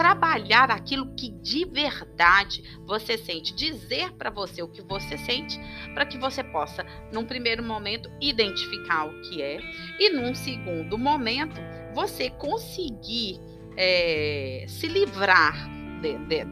trabalhar 0.00 0.70
aquilo 0.70 1.14
que 1.14 1.28
de 1.28 1.66
verdade 1.66 2.64
você 2.86 3.18
sente, 3.18 3.54
dizer 3.54 4.12
para 4.12 4.30
você 4.30 4.62
o 4.62 4.68
que 4.68 4.80
você 4.80 5.18
sente, 5.18 5.60
para 5.92 6.06
que 6.06 6.16
você 6.16 6.42
possa, 6.42 6.86
num 7.12 7.26
primeiro 7.26 7.62
momento, 7.62 8.10
identificar 8.18 9.04
o 9.04 9.20
que 9.20 9.42
é, 9.42 9.60
e 9.98 10.08
num 10.08 10.34
segundo 10.34 10.96
momento, 10.96 11.60
você 11.92 12.30
conseguir 12.30 13.38
é, 13.76 14.64
se 14.66 14.88
livrar 14.88 15.68
de, 16.00 16.16
de, 16.16 16.46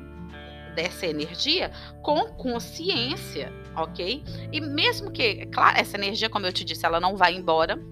dessa 0.75 1.07
energia 1.07 1.73
com 2.03 2.27
consciência, 2.35 3.51
ok? 3.75 4.23
E 4.53 4.61
mesmo 4.61 5.11
que, 5.11 5.47
claro, 5.47 5.79
essa 5.79 5.97
energia, 5.97 6.29
como 6.29 6.45
eu 6.45 6.53
te 6.53 6.67
disse, 6.67 6.85
ela 6.85 7.01
não 7.01 7.17
vai 7.17 7.35
embora 7.35 7.83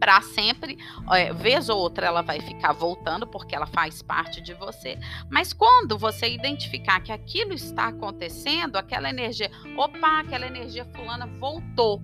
para 0.00 0.22
sempre. 0.22 0.78
É, 1.12 1.32
vez 1.32 1.68
ou 1.68 1.78
outra 1.78 2.06
ela 2.06 2.22
vai 2.22 2.40
ficar 2.40 2.72
voltando 2.72 3.26
porque 3.26 3.54
ela 3.54 3.66
faz 3.66 4.00
parte 4.02 4.40
de 4.40 4.54
você. 4.54 4.98
Mas 5.30 5.52
quando 5.52 5.98
você 5.98 6.28
identificar 6.28 7.00
que 7.00 7.12
aquilo 7.12 7.52
está 7.52 7.88
acontecendo, 7.88 8.76
aquela 8.76 9.10
energia, 9.10 9.50
opa, 9.76 10.20
aquela 10.20 10.46
energia 10.46 10.86
fulana 10.86 11.26
voltou. 11.26 12.02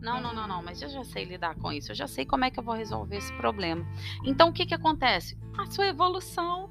Não, 0.00 0.20
não, 0.20 0.32
não, 0.32 0.46
não, 0.46 0.62
mas 0.62 0.80
eu 0.80 0.88
já 0.88 1.04
sei 1.04 1.24
lidar 1.24 1.56
com 1.56 1.72
isso, 1.72 1.90
eu 1.90 1.96
já 1.96 2.06
sei 2.06 2.24
como 2.24 2.44
é 2.44 2.50
que 2.50 2.58
eu 2.58 2.62
vou 2.62 2.74
resolver 2.74 3.16
esse 3.16 3.32
problema. 3.34 3.84
Então 4.24 4.48
o 4.48 4.52
que, 4.52 4.64
que 4.64 4.74
acontece? 4.74 5.38
A 5.58 5.66
sua 5.66 5.86
evolução. 5.86 6.70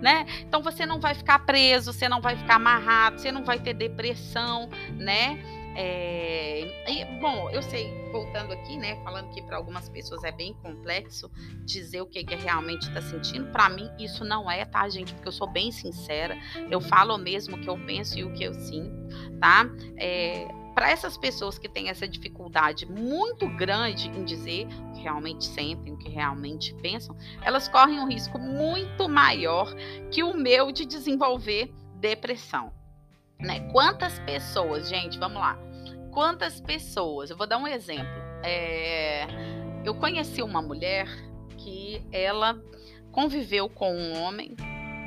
Né? 0.00 0.24
Então 0.42 0.62
você 0.62 0.86
não 0.86 1.00
vai 1.00 1.12
ficar 1.12 1.40
preso, 1.40 1.92
você 1.92 2.08
não 2.08 2.20
vai 2.20 2.36
ficar 2.36 2.54
amarrado, 2.54 3.20
você 3.20 3.32
não 3.32 3.44
vai 3.44 3.58
ter 3.58 3.74
depressão, 3.74 4.70
né? 4.92 5.57
É, 5.80 6.90
e, 6.90 7.04
bom, 7.20 7.48
eu 7.50 7.62
sei, 7.62 7.88
voltando 8.10 8.52
aqui, 8.52 8.76
né, 8.76 8.96
falando 9.04 9.30
que 9.30 9.40
para 9.40 9.56
algumas 9.56 9.88
pessoas 9.88 10.24
é 10.24 10.32
bem 10.32 10.52
complexo 10.54 11.30
dizer 11.64 12.00
o 12.00 12.06
que, 12.06 12.24
que 12.24 12.34
realmente 12.34 12.88
está 12.88 13.00
sentindo. 13.00 13.52
Para 13.52 13.68
mim, 13.68 13.88
isso 13.96 14.24
não 14.24 14.50
é, 14.50 14.64
tá, 14.64 14.88
gente? 14.88 15.14
Porque 15.14 15.28
eu 15.28 15.32
sou 15.32 15.46
bem 15.48 15.70
sincera, 15.70 16.36
eu 16.68 16.80
falo 16.80 17.16
mesmo 17.16 17.56
o 17.56 17.60
que 17.60 17.70
eu 17.70 17.78
penso 17.86 18.18
e 18.18 18.24
o 18.24 18.32
que 18.32 18.42
eu 18.42 18.54
sinto, 18.54 18.90
tá? 19.38 19.70
É, 19.96 20.48
para 20.74 20.90
essas 20.90 21.16
pessoas 21.16 21.60
que 21.60 21.68
têm 21.68 21.90
essa 21.90 22.08
dificuldade 22.08 22.84
muito 22.84 23.46
grande 23.56 24.08
em 24.08 24.24
dizer 24.24 24.66
o 24.66 24.92
que 24.94 25.02
realmente 25.02 25.44
sentem, 25.44 25.92
o 25.92 25.96
que 25.96 26.08
realmente 26.08 26.74
pensam, 26.82 27.16
elas 27.40 27.68
correm 27.68 28.00
um 28.00 28.08
risco 28.08 28.36
muito 28.36 29.08
maior 29.08 29.72
que 30.10 30.24
o 30.24 30.34
meu 30.34 30.72
de 30.72 30.84
desenvolver 30.84 31.72
depressão. 31.94 32.72
Né? 33.38 33.60
Quantas 33.70 34.18
pessoas, 34.20 34.88
gente, 34.88 35.16
vamos 35.16 35.38
lá, 35.38 35.56
quantas 36.10 36.60
pessoas, 36.60 37.30
eu 37.30 37.36
vou 37.36 37.46
dar 37.46 37.58
um 37.58 37.66
exemplo. 37.66 38.22
É, 38.42 39.26
eu 39.84 39.94
conheci 39.94 40.42
uma 40.42 40.62
mulher 40.62 41.06
que 41.56 42.02
ela 42.12 42.60
conviveu 43.10 43.68
com 43.68 43.94
um 43.94 44.18
homem 44.22 44.54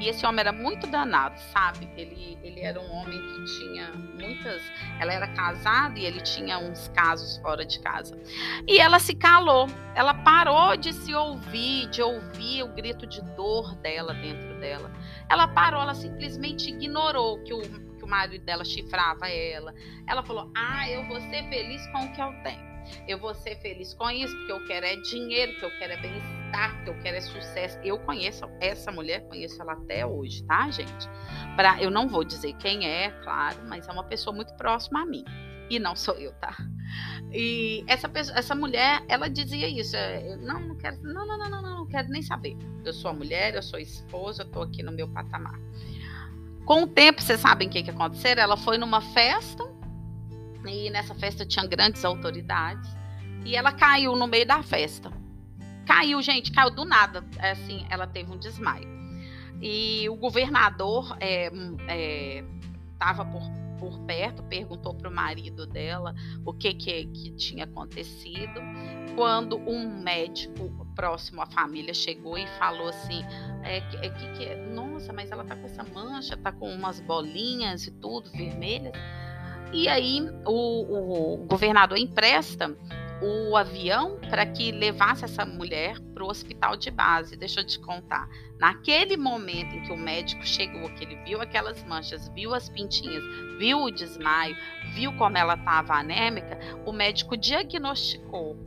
e 0.02 0.10
esse 0.10 0.26
homem 0.26 0.40
era 0.40 0.52
muito 0.52 0.88
danado, 0.88 1.40
sabe? 1.54 1.88
Ele, 1.96 2.36
ele 2.42 2.60
era 2.60 2.82
um 2.82 2.92
homem 2.92 3.20
que 3.22 3.46
tinha 3.46 3.92
muitas. 3.92 4.60
Ela 5.00 5.14
era 5.14 5.28
casada 5.28 6.00
e 6.00 6.04
ele 6.04 6.20
tinha 6.22 6.58
uns 6.58 6.88
casos 6.88 7.38
fora 7.38 7.64
de 7.64 7.80
casa. 7.80 8.20
E 8.68 8.80
ela 8.80 8.98
se 8.98 9.14
calou. 9.14 9.68
Ela 9.94 10.16
parou 10.16 10.76
de 10.76 10.92
se 10.92 11.14
ouvir, 11.14 11.88
de 11.92 12.02
ouvir 12.02 12.64
o 12.64 12.70
grito 12.70 13.06
de 13.06 13.22
dor 13.36 13.76
dela 13.76 14.16
dentro 14.16 14.60
dela. 14.60 14.92
Ela 15.30 15.48
parou, 15.48 15.80
ela 15.80 15.94
simplesmente 15.94 16.70
ignorou 16.70 17.38
que 17.44 17.54
o 17.54 17.62
marido 18.12 18.46
dela 18.46 18.64
chifrava 18.66 19.28
ela. 19.30 19.74
Ela 20.08 20.22
falou: 20.22 20.52
Ah, 20.56 20.88
eu 20.90 21.08
vou 21.08 21.20
ser 21.22 21.48
feliz 21.50 21.86
com 21.88 22.06
o 22.06 22.14
que 22.14 22.22
eu 22.22 22.34
tenho. 22.44 22.72
Eu 23.08 23.18
vou 23.20 23.34
ser 23.34 23.56
feliz 23.58 23.94
com 23.94 24.10
isso, 24.10 24.36
porque 24.38 24.52
eu 24.52 24.66
quero 24.66 24.86
é 24.86 24.96
dinheiro, 24.98 25.52
porque 25.54 25.66
eu 25.66 25.80
quero 25.80 25.94
é 25.94 25.98
bem-estar, 25.98 26.76
porque 26.76 26.90
eu 26.90 27.00
quero 27.02 27.18
é 27.18 27.22
sucesso. 27.22 27.80
Eu 27.84 27.98
conheço 28.00 28.46
essa 28.60 28.92
mulher, 28.92 29.22
conheço 29.28 29.62
ela 29.62 29.74
até 29.74 30.06
hoje, 30.06 30.44
tá, 30.44 30.70
gente? 30.70 31.08
Pra, 31.56 31.82
eu 31.82 31.90
não 31.90 32.08
vou 32.08 32.24
dizer 32.24 32.54
quem 32.54 32.88
é, 32.88 33.12
claro, 33.24 33.58
mas 33.68 33.88
é 33.88 33.92
uma 33.92 34.04
pessoa 34.04 34.36
muito 34.36 34.54
próxima 34.56 35.02
a 35.02 35.06
mim. 35.06 35.24
E 35.70 35.80
não 35.80 35.96
sou 35.96 36.16
eu, 36.16 36.34
tá? 36.34 36.54
E 37.32 37.86
essa, 37.88 38.10
pessoa, 38.10 38.38
essa 38.38 38.54
mulher, 38.54 39.02
ela 39.08 39.30
dizia 39.30 39.70
isso. 39.70 39.96
É, 39.96 40.34
eu 40.34 40.38
não, 40.38 40.60
não 40.60 40.76
quero, 40.76 41.02
não, 41.02 41.26
não, 41.26 41.38
não, 41.38 41.50
não, 41.50 41.62
não, 41.62 41.78
não 41.78 41.88
quero 41.88 42.10
nem 42.10 42.22
saber. 42.22 42.58
Eu 42.84 42.92
sou 42.92 43.12
a 43.12 43.14
mulher, 43.14 43.56
eu 43.56 43.64
sou 43.64 43.80
esposa, 43.80 44.44
eu 44.44 44.48
tô 44.50 44.62
aqui 44.64 44.84
no 44.84 44.92
meu 44.92 45.08
patamar. 45.08 45.58
Com 46.72 46.84
o 46.84 46.88
tempo, 46.88 47.22
vocês 47.22 47.42
sabem 47.42 47.68
o 47.68 47.70
que, 47.70 47.84
que 47.84 47.90
aconteceu? 47.90 48.32
Ela 48.32 48.56
foi 48.56 48.78
numa 48.78 49.02
festa 49.02 49.62
e 50.66 50.90
nessa 50.90 51.14
festa 51.14 51.46
tinha 51.46 51.68
grandes 51.68 52.06
autoridades 52.06 52.90
e 53.44 53.58
ela 53.58 53.74
caiu 53.74 54.16
no 54.16 54.26
meio 54.26 54.48
da 54.48 54.64
festa. 54.64 55.12
caiu, 55.86 56.22
gente, 56.22 56.50
caiu 56.50 56.72
do 56.72 56.86
nada. 56.86 57.26
Assim, 57.40 57.86
ela 57.90 58.08
teve 58.08 58.32
um 58.32 58.38
desmaio. 58.38 58.88
E 59.62 60.08
o 60.08 60.16
governador 60.16 61.18
estava 61.20 63.24
é, 63.24 63.28
é, 63.28 63.30
por, 63.30 63.42
por 63.78 64.00
perto, 64.06 64.42
perguntou 64.44 64.94
para 64.94 65.10
o 65.10 65.14
marido 65.14 65.68
dela 65.68 66.16
o 66.46 66.54
que, 66.54 66.74
que, 66.74 67.06
que 67.08 67.32
tinha 67.32 67.66
acontecido. 67.66 68.62
Quando 69.18 69.58
um 69.58 70.02
médico 70.02 70.88
próximo 70.96 71.42
à 71.42 71.46
família 71.48 71.94
chegou 71.94 72.38
e 72.38 72.48
falou 72.58 72.88
assim: 72.88 73.26
é, 73.62 73.82
que, 73.82 74.10
que, 74.10 74.32
que, 74.38 74.56
Mas 75.14 75.32
ela 75.32 75.44
tá 75.44 75.56
com 75.56 75.66
essa 75.66 75.84
mancha, 75.84 76.38
tá 76.38 76.52
com 76.52 76.70
umas 76.70 77.00
bolinhas 77.00 77.88
e 77.88 77.92
tudo 77.92 78.32
vermelhas. 78.32 78.94
E 79.74 79.88
aí 79.88 80.22
o, 80.46 81.34
o 81.34 81.38
governador 81.46 81.98
empresta 81.98 82.76
o 83.22 83.56
avião 83.56 84.20
para 84.30 84.46
que 84.46 84.72
levasse 84.72 85.24
essa 85.24 85.46
mulher 85.46 86.00
para 86.14 86.24
o 86.24 86.28
hospital 86.28 86.76
de 86.76 86.90
base. 86.90 87.38
Deixa 87.38 87.60
eu 87.62 87.66
te 87.66 87.80
contar. 87.80 88.28
Naquele 88.60 89.16
momento 89.16 89.76
em 89.76 89.84
que 89.84 89.92
o 89.92 89.98
médico 89.98 90.46
chegou, 90.46 90.90
que 90.96 91.04
ele 91.04 91.16
viu 91.24 91.40
aquelas 91.40 91.84
manchas, 91.84 92.28
viu 92.30 92.54
as 92.54 92.68
pintinhas, 92.68 93.24
viu 93.60 93.80
o 93.80 93.92
desmaio, 93.92 94.56
viu 94.94 95.14
como 95.14 95.38
ela 95.38 95.54
estava 95.54 95.94
anêmica, 95.94 96.58
o 96.86 96.92
médico 96.92 97.38
diagnosticou, 97.38 98.58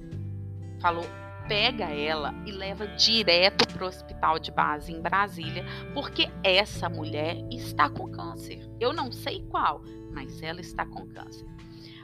falou: 0.81 1.05
pega 1.49 1.87
ela 1.87 2.35
e 2.47 2.53
leva 2.53 2.87
direto 2.87 3.67
para 3.73 3.85
o 3.85 3.89
hospital 3.89 4.39
de 4.39 4.51
base 4.51 4.93
em 4.93 5.01
Brasília, 5.01 5.65
porque 5.93 6.31
essa 6.43 6.89
mulher 6.89 7.37
está 7.51 7.89
com 7.89 8.11
câncer. 8.11 8.69
Eu 8.81 8.93
não 8.93 9.11
sei 9.13 9.45
qual, 9.49 9.83
mas 10.13 10.43
ela 10.43 10.61
está 10.61 10.87
com 10.87 11.07
câncer. 11.09 11.47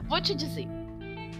Vou 0.07 0.21
te 0.21 0.35
dizer, 0.35 0.67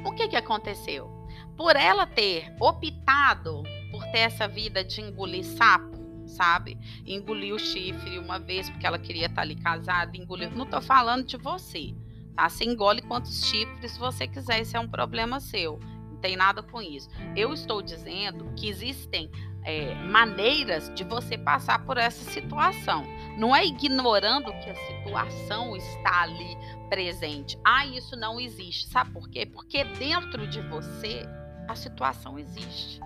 o 0.05 0.11
que, 0.13 0.27
que 0.27 0.35
aconteceu? 0.35 1.09
Por 1.55 1.75
ela 1.75 2.05
ter 2.05 2.53
optado 2.59 3.63
por 3.91 4.03
ter 4.07 4.19
essa 4.19 4.47
vida 4.47 4.83
de 4.83 5.01
engolir 5.01 5.43
sapo, 5.43 5.99
sabe? 6.25 6.77
Engoliu 7.05 7.57
o 7.57 7.59
chifre 7.59 8.17
uma 8.17 8.39
vez 8.39 8.69
porque 8.69 8.87
ela 8.87 8.97
queria 8.97 9.27
estar 9.27 9.41
ali 9.41 9.55
casada, 9.55 10.17
engoliu. 10.17 10.49
Não 10.51 10.63
estou 10.63 10.81
falando 10.81 11.25
de 11.25 11.37
você, 11.37 11.93
tá? 12.35 12.49
Você 12.49 12.63
engole 12.63 13.01
quantos 13.01 13.45
chifres 13.45 13.97
você 13.97 14.27
quiser, 14.27 14.61
isso 14.61 14.77
é 14.77 14.79
um 14.79 14.87
problema 14.87 15.39
seu. 15.39 15.79
Tem 16.21 16.35
nada 16.35 16.61
com 16.61 16.81
isso. 16.81 17.09
Eu 17.35 17.53
estou 17.53 17.81
dizendo 17.81 18.53
que 18.55 18.69
existem 18.69 19.29
é, 19.63 19.93
maneiras 19.95 20.91
de 20.93 21.03
você 21.03 21.37
passar 21.37 21.85
por 21.85 21.97
essa 21.97 22.29
situação. 22.31 23.05
Não 23.37 23.55
é 23.55 23.65
ignorando 23.65 24.51
que 24.53 24.69
a 24.69 24.75
situação 24.75 25.75
está 25.75 26.23
ali 26.23 26.57
presente. 26.89 27.57
Ah, 27.65 27.85
isso 27.85 28.15
não 28.15 28.39
existe. 28.39 28.89
Sabe 28.89 29.11
por 29.11 29.29
quê? 29.29 29.45
Porque 29.45 29.83
dentro 29.83 30.47
de 30.47 30.61
você 30.61 31.27
a 31.67 31.75
situação 31.75 32.37
existe. 32.37 32.99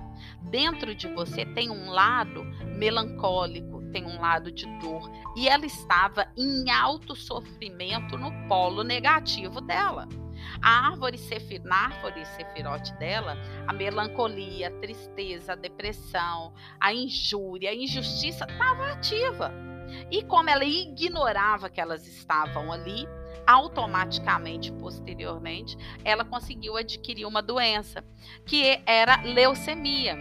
Dentro 0.50 0.94
de 0.96 1.08
você 1.08 1.46
tem 1.46 1.70
um 1.70 1.90
lado 1.90 2.44
melancólico, 2.78 3.82
tem 3.92 4.06
um 4.06 4.20
lado 4.20 4.52
de 4.52 4.66
dor. 4.80 5.10
E 5.36 5.48
ela 5.48 5.66
estava 5.66 6.28
em 6.38 6.70
alto 6.70 7.16
sofrimento 7.16 8.18
no 8.18 8.32
polo 8.48 8.84
negativo 8.84 9.62
dela. 9.62 10.08
A 10.62 10.88
árvore 10.88 11.18
sefir, 11.18 11.64
na 11.64 11.86
árvore 11.86 12.26
sefirote 12.26 12.94
dela, 12.96 13.38
a 13.68 13.74
melancolia, 13.74 14.70
a 14.70 14.80
tristeza, 14.80 15.54
a 15.54 15.56
depressão, 15.56 16.54
a 16.80 16.94
injúria, 16.94 17.70
a 17.70 17.76
injustiça 17.76 18.46
estava 18.50 18.92
ativa. 18.92 19.52
E 20.12 20.24
como 20.24 20.50
ela 20.50 20.66
ignorava 20.66 21.70
que 21.70 21.80
elas 21.80 22.08
estavam 22.08 22.72
ali, 22.72 23.08
automaticamente, 23.46 24.72
posteriormente, 24.72 25.78
ela 26.04 26.26
conseguiu 26.26 26.76
adquirir 26.76 27.26
uma 27.26 27.42
doença, 27.42 28.04
que 28.46 28.82
era 28.86 29.22
leucemia. 29.22 30.18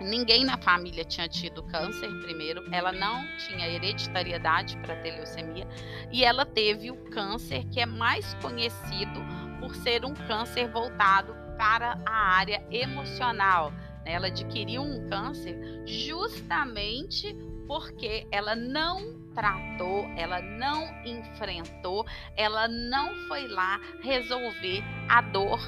Ninguém 0.00 0.44
na 0.44 0.58
família 0.58 1.04
tinha 1.04 1.28
tido 1.28 1.62
câncer, 1.64 2.08
primeiro, 2.22 2.64
ela 2.72 2.92
não 2.92 3.24
tinha 3.38 3.68
hereditariedade 3.68 4.76
para 4.78 4.96
ter 4.96 5.12
leucemia, 5.12 5.66
e 6.10 6.24
ela 6.24 6.44
teve 6.44 6.90
o 6.90 6.96
câncer 7.10 7.64
que 7.66 7.80
é 7.80 7.86
mais 7.86 8.34
conhecido 8.34 9.20
por 9.62 9.76
ser 9.76 10.04
um 10.04 10.12
câncer 10.12 10.68
voltado 10.68 11.36
para 11.56 11.96
a 12.04 12.34
área 12.34 12.66
emocional. 12.68 13.70
Né? 14.04 14.12
Ela 14.12 14.26
adquiriu 14.26 14.82
um 14.82 15.08
câncer 15.08 15.56
justamente 15.86 17.32
porque 17.68 18.26
ela 18.32 18.56
não 18.56 19.22
tratou, 19.32 20.04
ela 20.16 20.42
não 20.42 20.84
enfrentou, 21.06 22.04
ela 22.36 22.66
não 22.66 23.14
foi 23.28 23.46
lá 23.46 23.80
resolver 24.02 24.82
a 25.08 25.22
dor, 25.22 25.60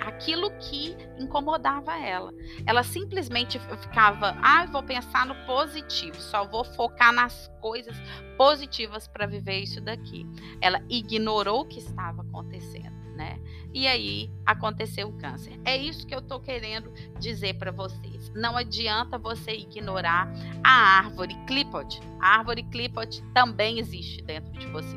aquilo 0.00 0.50
que 0.58 0.96
incomodava 1.18 1.94
ela. 1.98 2.32
Ela 2.66 2.82
simplesmente 2.82 3.60
ficava, 3.82 4.34
ah, 4.42 4.64
vou 4.64 4.82
pensar 4.82 5.26
no 5.26 5.34
positivo, 5.46 6.16
só 6.16 6.46
vou 6.46 6.64
focar 6.64 7.12
nas 7.12 7.48
coisas 7.60 7.96
positivas 8.38 9.06
para 9.06 9.26
viver 9.26 9.60
isso 9.60 9.80
daqui. 9.80 10.26
Ela 10.60 10.82
ignorou 10.88 11.60
o 11.60 11.68
que 11.68 11.78
estava 11.78 12.22
acontecendo 12.22 12.91
né? 13.12 13.38
E 13.72 13.86
aí 13.86 14.30
aconteceu 14.44 15.08
o 15.08 15.18
câncer. 15.18 15.58
É 15.64 15.76
isso 15.76 16.06
que 16.06 16.14
eu 16.14 16.20
tô 16.20 16.40
querendo 16.40 16.92
dizer 17.18 17.54
para 17.54 17.70
vocês. 17.70 18.30
Não 18.34 18.56
adianta 18.56 19.18
você 19.18 19.52
ignorar 19.52 20.32
a 20.62 20.98
árvore 20.98 21.34
Clipot. 21.46 22.00
A 22.20 22.38
árvore 22.38 22.62
Clipot 22.64 23.22
também 23.34 23.78
existe 23.78 24.22
dentro 24.22 24.52
de 24.52 24.66
você. 24.66 24.96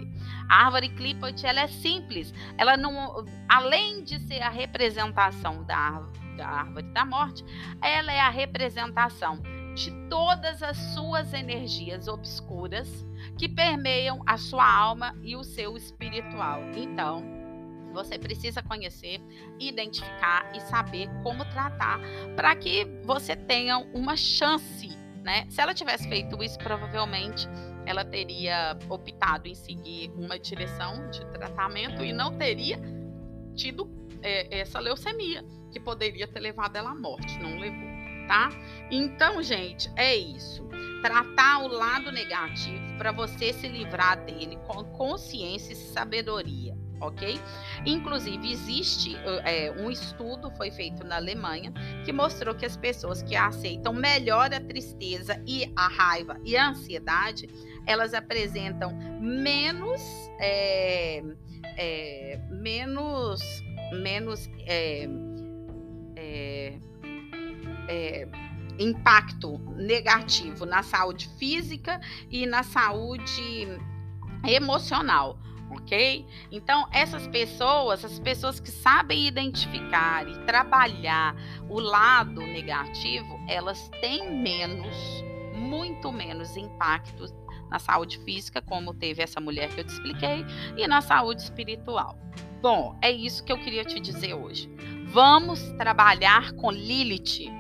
A 0.50 0.66
árvore 0.66 0.90
Clipot, 0.90 1.46
ela 1.46 1.62
é 1.62 1.68
simples. 1.68 2.34
Ela 2.58 2.78
não, 2.78 3.26
além 3.48 4.04
de 4.04 4.20
ser 4.20 4.42
a 4.42 4.50
representação 4.50 5.64
da 5.64 6.04
da 6.36 6.48
árvore 6.48 6.88
da 6.88 7.06
morte, 7.06 7.46
ela 7.82 8.12
é 8.12 8.20
a 8.20 8.30
representação 8.30 9.42
de 9.74 9.92
todas 10.10 10.64
as 10.64 10.78
suas 10.94 11.34
energias 11.34 12.08
obscuras 12.08 13.06
que 13.38 13.50
permeiam 13.50 14.22
a 14.26 14.38
sua 14.38 14.66
alma 14.66 15.16
e 15.22 15.36
o 15.36 15.44
seu 15.44 15.76
espiritual. 15.76 16.62
Então, 16.76 17.24
você 17.96 18.20
precisa 18.20 18.62
conhecer, 18.62 19.20
identificar 19.60 20.52
e 20.54 20.60
saber 20.60 21.10
como 21.24 21.44
tratar 21.46 22.00
para 22.36 22.56
que 22.56 22.86
você 23.04 23.36
tenha 23.36 23.78
uma 23.78 24.16
chance, 24.16 24.90
né? 25.24 25.48
Se 25.50 25.62
ela 25.62 25.74
tivesse 25.74 26.08
feito 26.08 26.44
isso, 26.44 26.60
provavelmente 26.60 27.48
ela 27.86 28.04
teria 28.04 28.78
optado 28.90 29.48
em 29.48 29.56
seguir 29.56 30.12
uma 30.16 30.38
direção 30.38 31.10
de 31.10 31.26
tratamento 31.32 32.04
e 32.04 32.12
não 32.12 32.38
teria 32.38 32.80
tido 33.56 33.90
é, 34.22 34.60
essa 34.60 34.80
leucemia 34.80 35.44
que 35.72 35.80
poderia 35.80 36.28
ter 36.28 36.40
levado 36.40 36.76
ela 36.76 36.92
à 36.92 36.96
morte, 36.96 37.38
não 37.40 37.60
levou, 37.60 38.28
tá? 38.28 38.50
Então, 38.90 39.42
gente, 39.42 39.92
é 39.96 40.16
isso. 40.16 40.68
Tratar 41.02 41.64
o 41.64 41.68
lado 41.68 42.12
negativo 42.12 42.98
para 42.98 43.12
você 43.12 43.54
se 43.54 43.68
livrar 43.68 44.24
dele 44.26 44.58
com 44.68 44.84
consciência 44.84 45.74
e 45.74 45.76
sabedoria 45.76 46.65
ok? 47.00 47.40
Inclusive, 47.86 48.52
existe 48.52 49.16
é, 49.44 49.72
um 49.72 49.90
estudo, 49.90 50.52
foi 50.52 50.72
feito 50.72 51.04
na 51.04 51.18
Alemanha, 51.18 51.72
que 52.04 52.12
mostrou 52.12 52.56
que 52.56 52.66
as 52.66 52.78
pessoas 52.78 53.22
que 53.22 53.36
aceitam 53.36 53.94
melhor 53.94 54.54
a 54.54 54.60
tristeza 54.60 55.42
e 55.46 55.72
a 55.76 55.88
raiva 55.88 56.40
e 56.44 56.56
a 56.56 56.70
ansiedade, 56.70 57.48
elas 57.86 58.14
apresentam 58.14 58.96
menos. 59.20 60.02
É, 60.40 61.24
é, 61.78 62.40
menos. 62.50 63.42
menos. 63.92 64.50
É, 64.66 65.08
é, 66.16 66.80
é, 67.88 68.28
impacto 68.78 69.58
negativo 69.78 70.66
na 70.66 70.84
saúde 70.84 71.30
física 71.38 72.02
e 72.30 72.46
na 72.46 72.62
saúde 72.62 73.80
emocional 74.46 75.40
ok? 75.76 76.26
Então, 76.52 76.88
essas 76.92 77.28
pessoas, 77.28 78.04
as 78.04 78.20
pessoas 78.20 78.60
que 78.60 78.72
sabem 78.72 79.28
identificar 79.28 80.28
e 80.28 80.38
trabalhar 80.46 81.36
o 81.70 81.80
lado 81.80 82.42
negativo, 82.42 83.40
elas 83.48 83.90
têm 84.02 84.42
menos, 84.42 84.96
muito 85.54 86.12
menos 86.12 86.56
impacto 86.58 87.26
na 87.70 87.80
saúde 87.80 88.20
física, 88.20 88.62
como 88.62 88.94
teve 88.94 89.24
essa 89.24 89.40
mulher 89.40 89.70
que 89.70 89.82
eu 89.82 89.86
te 89.86 89.94
expliquei, 89.94 90.46
e 90.78 90.88
na 90.88 91.02
saúde 91.02 91.42
espiritual. 91.42 92.18
Bom, 92.62 92.98
é 93.02 93.12
isso 93.12 93.44
que 93.44 93.52
eu 93.52 93.60
queria 93.60 93.84
te 93.84 94.00
dizer 94.00 94.34
hoje. 94.34 94.70
Vamos 95.08 95.62
trabalhar 95.78 96.52
com 96.54 96.72
Lilith. 96.72 97.52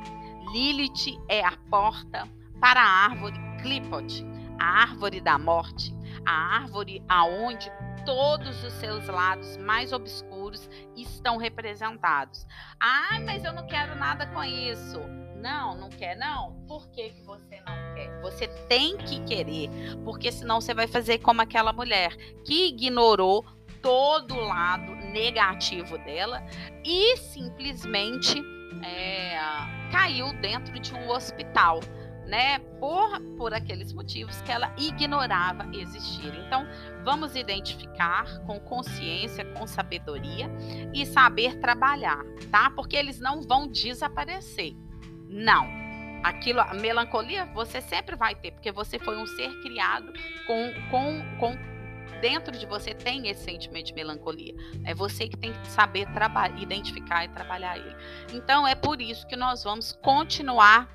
Lilith 0.51 1.19
é 1.27 1.43
a 1.43 1.53
porta 1.69 2.27
para 2.59 2.81
a 2.81 3.05
árvore 3.05 3.37
Clipot, 3.61 4.25
a 4.59 4.81
árvore 4.81 5.21
da 5.21 5.37
morte, 5.37 5.93
a 6.25 6.31
árvore 6.31 7.03
aonde 7.07 7.71
todos 8.05 8.63
os 8.63 8.73
seus 8.73 9.07
lados 9.07 9.57
mais 9.57 9.91
obscuros 9.91 10.69
estão 10.95 11.37
representados. 11.37 12.45
Ah, 12.79 13.19
mas 13.25 13.43
eu 13.43 13.53
não 13.53 13.65
quero 13.67 13.95
nada 13.95 14.27
com 14.27 14.43
isso. 14.43 14.99
Não, 15.35 15.75
não 15.75 15.89
quer 15.89 16.15
não? 16.15 16.53
Por 16.67 16.89
que, 16.89 17.09
que 17.09 17.21
você 17.23 17.59
não 17.61 17.95
quer? 17.95 18.21
Você 18.21 18.47
tem 18.67 18.97
que 18.97 19.19
querer, 19.25 19.69
porque 20.03 20.31
senão 20.31 20.61
você 20.61 20.73
vai 20.73 20.87
fazer 20.87 21.19
como 21.19 21.41
aquela 21.41 21.73
mulher 21.73 22.15
que 22.45 22.69
ignorou 22.69 23.45
todo 23.81 24.33
o 24.35 24.47
lado 24.47 24.95
negativo 24.95 25.97
dela 25.99 26.43
e 26.83 27.17
simplesmente 27.17 28.41
é, 28.83 29.37
caiu 29.91 30.33
dentro 30.41 30.79
de 30.79 30.93
um 30.93 31.09
hospital 31.09 31.79
né, 32.27 32.59
por, 32.79 33.19
por 33.37 33.53
aqueles 33.53 33.93
motivos 33.93 34.41
que 34.41 34.51
ela 34.51 34.73
ignorava 34.77 35.69
existir. 35.73 36.33
Então, 36.45 36.67
vamos 37.03 37.35
identificar 37.35 38.39
com 38.45 38.59
consciência, 38.59 39.45
com 39.53 39.67
sabedoria 39.67 40.49
e 40.93 41.05
saber 41.05 41.59
trabalhar, 41.59 42.23
tá? 42.51 42.69
Porque 42.71 42.95
eles 42.95 43.19
não 43.19 43.41
vão 43.41 43.67
desaparecer. 43.67 44.73
Não. 45.27 45.67
Aquilo, 46.23 46.59
a 46.59 46.73
melancolia 46.73 47.45
você 47.53 47.81
sempre 47.81 48.15
vai 48.15 48.33
ter, 48.33 48.51
porque 48.51 48.71
você 48.71 48.97
foi 48.97 49.15
um 49.15 49.27
ser 49.27 49.49
criado 49.61 50.11
com, 50.47 50.73
com, 50.89 51.37
com 51.39 51.75
dentro 52.19 52.57
de 52.57 52.65
você 52.65 52.93
tem 52.93 53.27
esse 53.27 53.43
sentimento 53.43 53.87
de 53.87 53.93
melancolia. 53.93 54.55
É 54.83 54.95
você 54.95 55.27
que 55.27 55.37
tem 55.37 55.53
que 55.53 55.67
saber 55.67 56.07
identificar 56.57 57.25
e 57.25 57.27
trabalhar 57.29 57.77
ele. 57.77 57.95
Então 58.33 58.67
é 58.67 58.73
por 58.73 58.99
isso 58.99 59.27
que 59.27 59.35
nós 59.35 59.63
vamos 59.63 59.91
continuar 59.91 60.89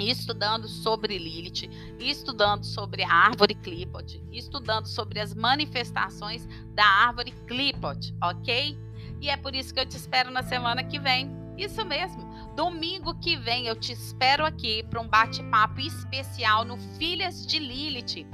estudando 0.00 0.68
sobre 0.68 1.18
Lilith, 1.18 1.68
estudando 1.98 2.64
sobre 2.64 3.02
a 3.02 3.12
árvore 3.12 3.54
Clipot, 3.54 4.22
estudando 4.32 4.86
sobre 4.86 5.20
as 5.20 5.34
manifestações 5.34 6.46
da 6.74 6.84
árvore 6.84 7.32
Clipot, 7.46 8.14
ok? 8.22 8.78
E 9.20 9.28
é 9.28 9.36
por 9.36 9.54
isso 9.54 9.74
que 9.74 9.80
eu 9.80 9.86
te 9.86 9.96
espero 9.96 10.30
na 10.30 10.42
semana 10.42 10.84
que 10.84 10.98
vem. 10.98 11.30
Isso 11.56 11.84
mesmo. 11.84 12.28
Domingo 12.54 13.18
que 13.18 13.36
vem 13.36 13.66
eu 13.66 13.74
te 13.74 13.92
espero 13.92 14.46
aqui 14.46 14.84
para 14.84 15.00
um 15.00 15.08
bate-papo 15.08 15.80
especial 15.80 16.64
no 16.64 16.78
Filhas 16.96 17.44
de 17.44 17.58
Lilith. 17.58 18.26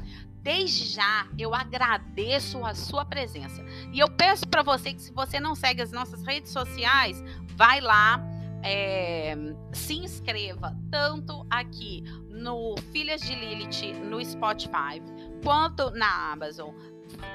Desde 0.43 0.85
já 0.85 1.27
eu 1.39 1.55
agradeço 1.55 2.63
a 2.67 2.75
sua 2.75 3.07
presença. 3.07 3.65
E 3.95 3.99
eu 3.99 4.11
peço 4.11 4.47
para 4.47 4.63
você 4.63 4.93
que 4.93 5.01
se 5.01 5.13
você 5.13 5.41
não 5.41 5.55
segue 5.55 5.81
as 5.81 5.91
nossas 5.91 6.23
redes 6.23 6.53
sociais, 6.53 7.23
vai 7.57 7.81
lá, 7.81 8.23
é, 8.65 9.35
se 9.73 9.95
inscreva 9.95 10.75
tanto 10.91 11.47
aqui 11.51 12.03
no 12.31 12.75
Filhas 12.91 13.21
de 13.21 13.35
Lilith 13.35 13.93
no 14.01 14.25
Spotify 14.25 15.03
quanto 15.43 15.91
na 15.91 16.33
Amazon. 16.33 16.75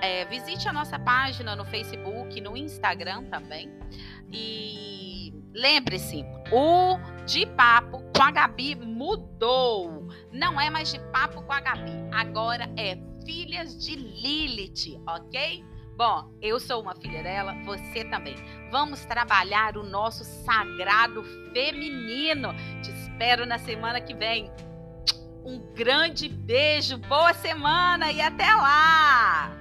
É, 0.02 0.26
visite 0.26 0.68
a 0.68 0.74
nossa 0.74 0.98
página 0.98 1.56
no 1.56 1.64
Facebook, 1.64 2.42
no 2.42 2.58
Instagram 2.58 3.26
também. 3.26 3.70
E 4.32 5.32
lembre-se, 5.54 6.26
o 6.52 6.98
de 7.26 7.46
papo 7.46 8.04
com 8.16 8.24
a 8.24 8.32
Gabi 8.32 8.76
mudou. 8.76 10.08
Não 10.32 10.60
é 10.60 10.70
mais 10.70 10.92
de 10.92 11.00
papo 11.12 11.44
com 11.44 11.54
a 11.54 11.62
Gabi, 11.62 11.94
agora 12.12 12.70
é 12.76 12.98
Filhas 13.24 13.78
de 13.78 13.96
Lilith, 13.96 15.00
ok? 15.08 15.64
Bom, 16.00 16.32
eu 16.42 16.62
sou 16.62 16.82
uma 16.82 16.96
filha 16.96 17.22
dela, 17.22 17.54
você 17.66 18.06
também. 18.06 18.34
Vamos 18.72 19.04
trabalhar 19.04 19.76
o 19.76 19.84
nosso 19.84 20.24
sagrado 20.24 21.22
feminino. 21.52 22.54
Te 22.82 22.90
espero 22.90 23.46
na 23.46 23.58
semana 23.58 24.00
que 24.00 24.14
vem. 24.14 24.50
Um 25.44 25.60
grande 25.74 26.30
beijo, 26.30 26.98
boa 27.00 27.34
semana 27.34 28.14
e 28.14 28.22
até 28.22 28.46
lá! 28.46 29.52